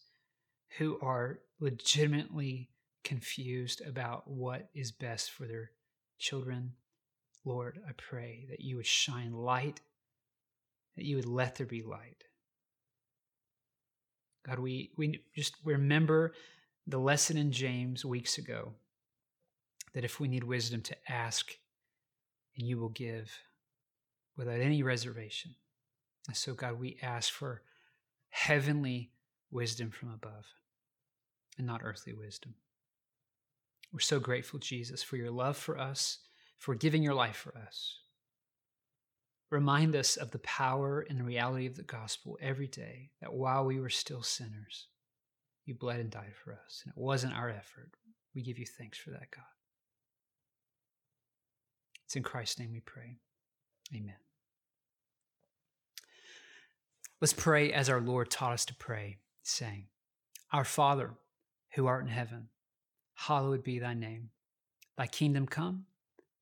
who 0.78 0.98
are 1.00 1.40
legitimately 1.60 2.70
confused 3.04 3.82
about 3.86 4.26
what 4.26 4.70
is 4.74 4.90
best 4.90 5.30
for 5.30 5.46
their 5.46 5.70
children 6.18 6.72
Lord, 7.44 7.78
I 7.86 7.92
pray 7.92 8.46
that 8.50 8.60
you 8.60 8.76
would 8.76 8.86
shine 8.86 9.32
light, 9.32 9.80
that 10.96 11.04
you 11.04 11.16
would 11.16 11.26
let 11.26 11.56
there 11.56 11.66
be 11.66 11.82
light. 11.82 12.24
God, 14.46 14.58
we, 14.58 14.90
we 14.96 15.20
just 15.34 15.56
remember 15.64 16.32
the 16.86 16.98
lesson 16.98 17.36
in 17.36 17.50
James 17.50 18.04
weeks 18.04 18.38
ago 18.38 18.72
that 19.94 20.04
if 20.04 20.20
we 20.20 20.28
need 20.28 20.44
wisdom 20.44 20.80
to 20.82 20.96
ask, 21.08 21.56
and 22.56 22.66
you 22.66 22.78
will 22.78 22.90
give 22.90 23.38
without 24.36 24.60
any 24.60 24.82
reservation. 24.82 25.54
And 26.28 26.36
so, 26.36 26.54
God, 26.54 26.78
we 26.78 26.98
ask 27.02 27.32
for 27.32 27.62
heavenly 28.30 29.10
wisdom 29.50 29.90
from 29.90 30.10
above 30.12 30.46
and 31.58 31.66
not 31.66 31.80
earthly 31.84 32.12
wisdom. 32.12 32.54
We're 33.92 34.00
so 34.00 34.18
grateful, 34.18 34.58
Jesus, 34.58 35.02
for 35.02 35.16
your 35.16 35.30
love 35.30 35.56
for 35.56 35.78
us 35.78 36.18
for 36.58 36.74
giving 36.74 37.02
your 37.02 37.14
life 37.14 37.36
for 37.36 37.56
us. 37.56 37.98
Remind 39.50 39.94
us 39.94 40.16
of 40.16 40.30
the 40.30 40.38
power 40.40 41.06
and 41.08 41.24
reality 41.24 41.66
of 41.66 41.76
the 41.76 41.82
gospel 41.82 42.38
every 42.40 42.66
day 42.66 43.10
that 43.20 43.32
while 43.32 43.64
we 43.64 43.78
were 43.78 43.90
still 43.90 44.22
sinners, 44.22 44.88
You 45.64 45.74
bled 45.74 46.00
and 46.00 46.10
died 46.10 46.34
for 46.34 46.52
us, 46.52 46.82
and 46.84 46.92
it 46.92 47.00
wasn't 47.00 47.34
our 47.34 47.48
effort. 47.48 47.92
We 48.34 48.42
give 48.42 48.58
you 48.58 48.66
thanks 48.66 48.98
for 48.98 49.10
that, 49.10 49.30
God. 49.30 49.44
It's 52.04 52.16
in 52.16 52.22
Christ's 52.22 52.58
name 52.58 52.72
we 52.72 52.80
pray. 52.80 53.16
Amen. 53.94 54.16
Let's 57.20 57.32
pray 57.32 57.72
as 57.72 57.88
our 57.88 58.00
Lord 58.00 58.30
taught 58.30 58.52
us 58.52 58.66
to 58.66 58.74
pray, 58.74 59.16
saying, 59.42 59.86
Our 60.52 60.64
Father, 60.64 61.12
who 61.74 61.86
art 61.86 62.02
in 62.02 62.10
heaven, 62.10 62.48
hallowed 63.14 63.64
be 63.64 63.78
thy 63.78 63.94
name. 63.94 64.30
Thy 64.98 65.06
kingdom 65.06 65.46
come, 65.46 65.86